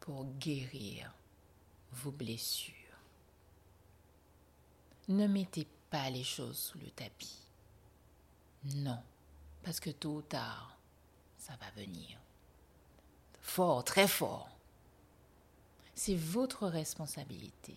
pour 0.00 0.24
guérir 0.40 1.14
vos 1.92 2.10
blessures. 2.10 2.74
Ne 5.06 5.28
mettez 5.28 5.68
pas 5.90 6.10
les 6.10 6.24
choses 6.24 6.58
sous 6.58 6.78
le 6.78 6.90
tapis. 6.90 7.38
Non, 8.64 9.00
parce 9.62 9.78
que 9.78 9.90
tôt 9.90 10.16
ou 10.16 10.22
tard, 10.22 10.76
ça 11.36 11.54
va 11.60 11.70
venir. 11.80 12.18
Fort, 13.42 13.84
très 13.84 14.08
fort. 14.08 14.48
C'est 15.94 16.16
votre 16.16 16.66
responsabilité 16.66 17.76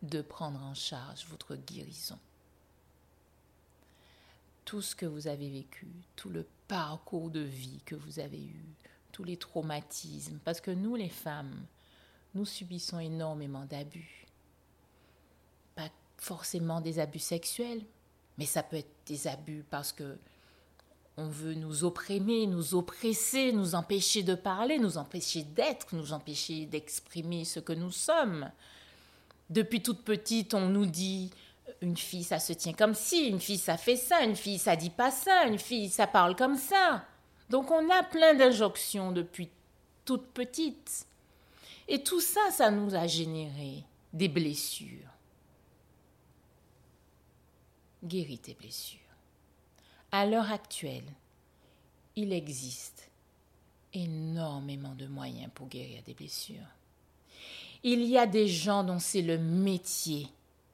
de 0.00 0.22
prendre 0.22 0.62
en 0.62 0.74
charge 0.74 1.26
votre 1.26 1.56
guérison 1.56 2.18
tout 4.72 4.80
ce 4.80 4.96
que 4.96 5.04
vous 5.04 5.28
avez 5.28 5.50
vécu, 5.50 5.86
tout 6.16 6.30
le 6.30 6.46
parcours 6.66 7.28
de 7.28 7.40
vie 7.40 7.82
que 7.84 7.94
vous 7.94 8.20
avez 8.20 8.42
eu, 8.42 8.64
tous 9.12 9.22
les 9.22 9.36
traumatismes, 9.36 10.38
parce 10.46 10.62
que 10.62 10.70
nous 10.70 10.96
les 10.96 11.10
femmes, 11.10 11.66
nous 12.34 12.46
subissons 12.46 12.98
énormément 12.98 13.66
d'abus. 13.66 14.26
Pas 15.74 15.90
forcément 16.16 16.80
des 16.80 17.00
abus 17.00 17.18
sexuels, 17.18 17.82
mais 18.38 18.46
ça 18.46 18.62
peut 18.62 18.76
être 18.76 18.94
des 19.04 19.26
abus 19.26 19.62
parce 19.68 19.92
que 19.92 20.16
on 21.18 21.28
veut 21.28 21.52
nous 21.52 21.84
opprimer, 21.84 22.46
nous 22.46 22.74
oppresser, 22.74 23.52
nous 23.52 23.74
empêcher 23.74 24.22
de 24.22 24.34
parler, 24.34 24.78
nous 24.78 24.96
empêcher 24.96 25.42
d'être, 25.42 25.94
nous 25.94 26.14
empêcher 26.14 26.64
d'exprimer 26.64 27.44
ce 27.44 27.60
que 27.60 27.74
nous 27.74 27.92
sommes. 27.92 28.50
Depuis 29.50 29.82
toute 29.82 30.02
petite, 30.02 30.54
on 30.54 30.70
nous 30.70 30.86
dit 30.86 31.30
une 31.80 31.96
fille, 31.96 32.24
ça 32.24 32.38
se 32.38 32.52
tient 32.52 32.72
comme 32.72 32.94
ci, 32.94 33.26
une 33.26 33.40
fille, 33.40 33.58
ça 33.58 33.76
fait 33.76 33.96
ça, 33.96 34.22
une 34.22 34.36
fille, 34.36 34.58
ça 34.58 34.76
dit 34.76 34.90
pas 34.90 35.10
ça, 35.10 35.46
une 35.46 35.58
fille, 35.58 35.90
ça 35.90 36.06
parle 36.06 36.36
comme 36.36 36.56
ça. 36.56 37.04
Donc 37.50 37.70
on 37.70 37.90
a 37.90 38.02
plein 38.02 38.34
d'injonctions 38.34 39.12
depuis 39.12 39.50
toute 40.04 40.26
petite. 40.28 41.06
Et 41.88 42.02
tout 42.02 42.20
ça, 42.20 42.50
ça 42.50 42.70
nous 42.70 42.94
a 42.94 43.06
généré 43.06 43.84
des 44.12 44.28
blessures. 44.28 45.10
Guéris 48.04 48.38
tes 48.38 48.54
blessures. 48.54 48.98
À 50.10 50.26
l'heure 50.26 50.50
actuelle, 50.50 51.04
il 52.16 52.32
existe 52.32 53.10
énormément 53.92 54.94
de 54.94 55.06
moyens 55.06 55.50
pour 55.54 55.68
guérir 55.68 56.02
des 56.04 56.14
blessures. 56.14 56.56
Il 57.82 58.04
y 58.04 58.16
a 58.16 58.26
des 58.26 58.48
gens 58.48 58.84
dont 58.84 58.98
c'est 58.98 59.22
le 59.22 59.38
métier 59.38 60.28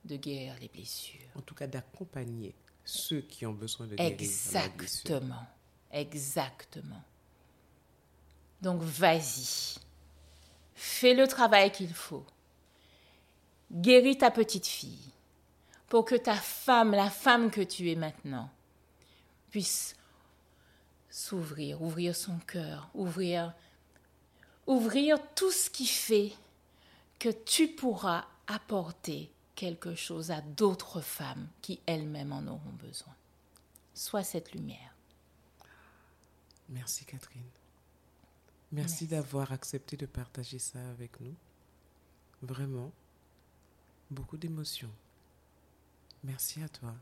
de 0.09 0.17
guérir 0.17 0.55
les 0.61 0.69
blessures. 0.69 1.29
En 1.37 1.43
tout 1.43 1.55
cas, 1.55 1.67
d'accompagner 1.67 2.55
ceux 2.85 3.21
qui 3.21 3.47
ont 3.47 3.53
besoin 3.53 3.87
de 3.87 3.97
guérir. 3.97 4.13
Exactement. 4.13 5.47
Exactement. 5.93 7.03
Donc 8.61 8.83
vas-y. 8.83 9.79
Fais 10.75 11.15
le 11.15 11.27
travail 11.29 11.71
qu'il 11.71 11.93
faut. 11.95 12.27
Guéris 13.71 14.19
ta 14.19 14.31
petite 14.31 14.67
fille 14.67 15.13
pour 15.89 16.05
que 16.05 16.15
ta 16.15 16.35
femme, 16.35 16.93
la 16.93 17.11
femme 17.11 17.51
que 17.51 17.61
tu 17.61 17.91
es 17.91 17.95
maintenant, 17.95 18.51
puisse 19.51 19.95
s'ouvrir, 21.09 21.81
ouvrir 21.83 22.15
son 22.15 22.39
cœur, 22.41 22.91
ouvrir 22.95 23.55
ouvrir 24.69 25.17
tout 25.35 25.51
ce 25.51 25.69
qui 25.71 25.87
fait 25.87 26.33
que 27.19 27.31
tu 27.31 27.69
pourras 27.69 28.27
apporter 28.47 29.33
quelque 29.59 29.97
chose 29.97 30.31
à 30.31 30.41
d'autres 30.41 31.01
femmes 31.01 31.49
qui 31.63 31.81
elles-mêmes 31.85 32.33
en 32.33 32.47
auront 32.47 32.73
besoin. 32.81 33.13
Sois 33.93 34.23
cette 34.23 34.53
lumière. 34.53 34.95
Merci 36.69 37.05
Catherine. 37.05 37.43
Merci, 38.71 39.09
d'avoir 39.09 39.51
accepté 39.51 39.97
de 39.97 40.07
partager 40.07 40.61
ça 40.61 40.79
avec 40.91 41.19
nous. 41.21 41.35
Vraiment, 42.41 42.93
beaucoup 44.13 44.37
d'émotions. 44.37 44.93
Merci 46.23 46.63
à 46.63 46.69
toi. 46.69 46.95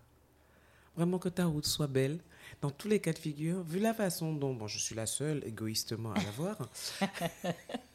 Vraiment 0.97 1.19
que 1.19 1.29
ta 1.29 1.45
route 1.45 1.67
soit 1.67 1.89
belle 1.89 2.21
dans 2.63 2.71
tous 2.71 2.89
les 2.89 3.01
cas 3.01 3.13
de 3.13 3.19
figure, 3.19 3.63
vu 3.65 3.81
la 3.81 3.93
façon 3.93 4.33
dont, 4.33 4.55
bon, 4.55 4.67
je 4.67 4.79
suis 4.79 4.95
la 4.95 5.05
seule 5.05 5.45
égoïstement 5.45 6.13
à 6.13 6.23
la 6.23 6.31
voir, 6.31 6.57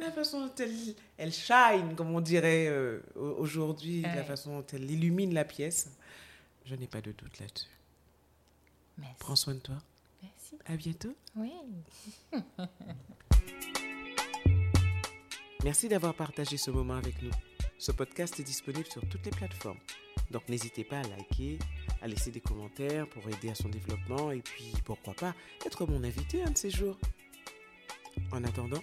la 0.00 0.10
façon 0.12 0.46
dont 0.46 0.52
elle, 0.58 0.74
elle 1.18 1.32
shine, 1.32 1.94
comme 1.96 2.14
on 2.14 2.20
dirait 2.20 2.66
euh, 2.68 3.00
au- 3.16 3.36
aujourd'hui, 3.38 4.02
la 4.02 4.24
façon 4.24 4.58
dont 4.60 4.66
elle 4.72 4.90
illumine 4.90 5.32
la 5.34 5.44
pièce, 5.44 5.90
je 6.64 6.74
n'ai 6.74 6.86
pas 6.86 7.00
de 7.00 7.12
doute 7.12 7.38
là-dessus. 7.38 7.68
Merci. 8.98 9.14
Prends 9.18 9.36
soin 9.36 9.54
de 9.54 9.60
toi. 9.60 9.76
Merci. 10.22 10.56
À 10.66 10.76
bientôt. 10.76 11.14
Oui. 11.36 11.52
Merci 15.64 15.88
d'avoir 15.88 16.14
partagé 16.14 16.56
ce 16.56 16.70
moment 16.70 16.94
avec 16.94 17.20
nous. 17.22 17.30
Ce 17.78 17.92
podcast 17.92 18.38
est 18.40 18.44
disponible 18.44 18.86
sur 18.86 19.06
toutes 19.08 19.24
les 19.24 19.30
plateformes. 19.30 19.78
Donc 20.30 20.48
n'hésitez 20.48 20.84
pas 20.84 21.00
à 21.00 21.02
liker, 21.02 21.58
à 22.02 22.08
laisser 22.08 22.30
des 22.30 22.40
commentaires 22.40 23.08
pour 23.08 23.28
aider 23.28 23.50
à 23.50 23.54
son 23.54 23.68
développement 23.68 24.30
et 24.30 24.40
puis 24.40 24.72
pourquoi 24.84 25.12
pas 25.14 25.34
être 25.66 25.86
mon 25.86 26.02
invité 26.04 26.42
un 26.42 26.50
de 26.50 26.56
ces 26.58 26.70
jours. 26.70 26.98
En 28.32 28.42
attendant, 28.44 28.82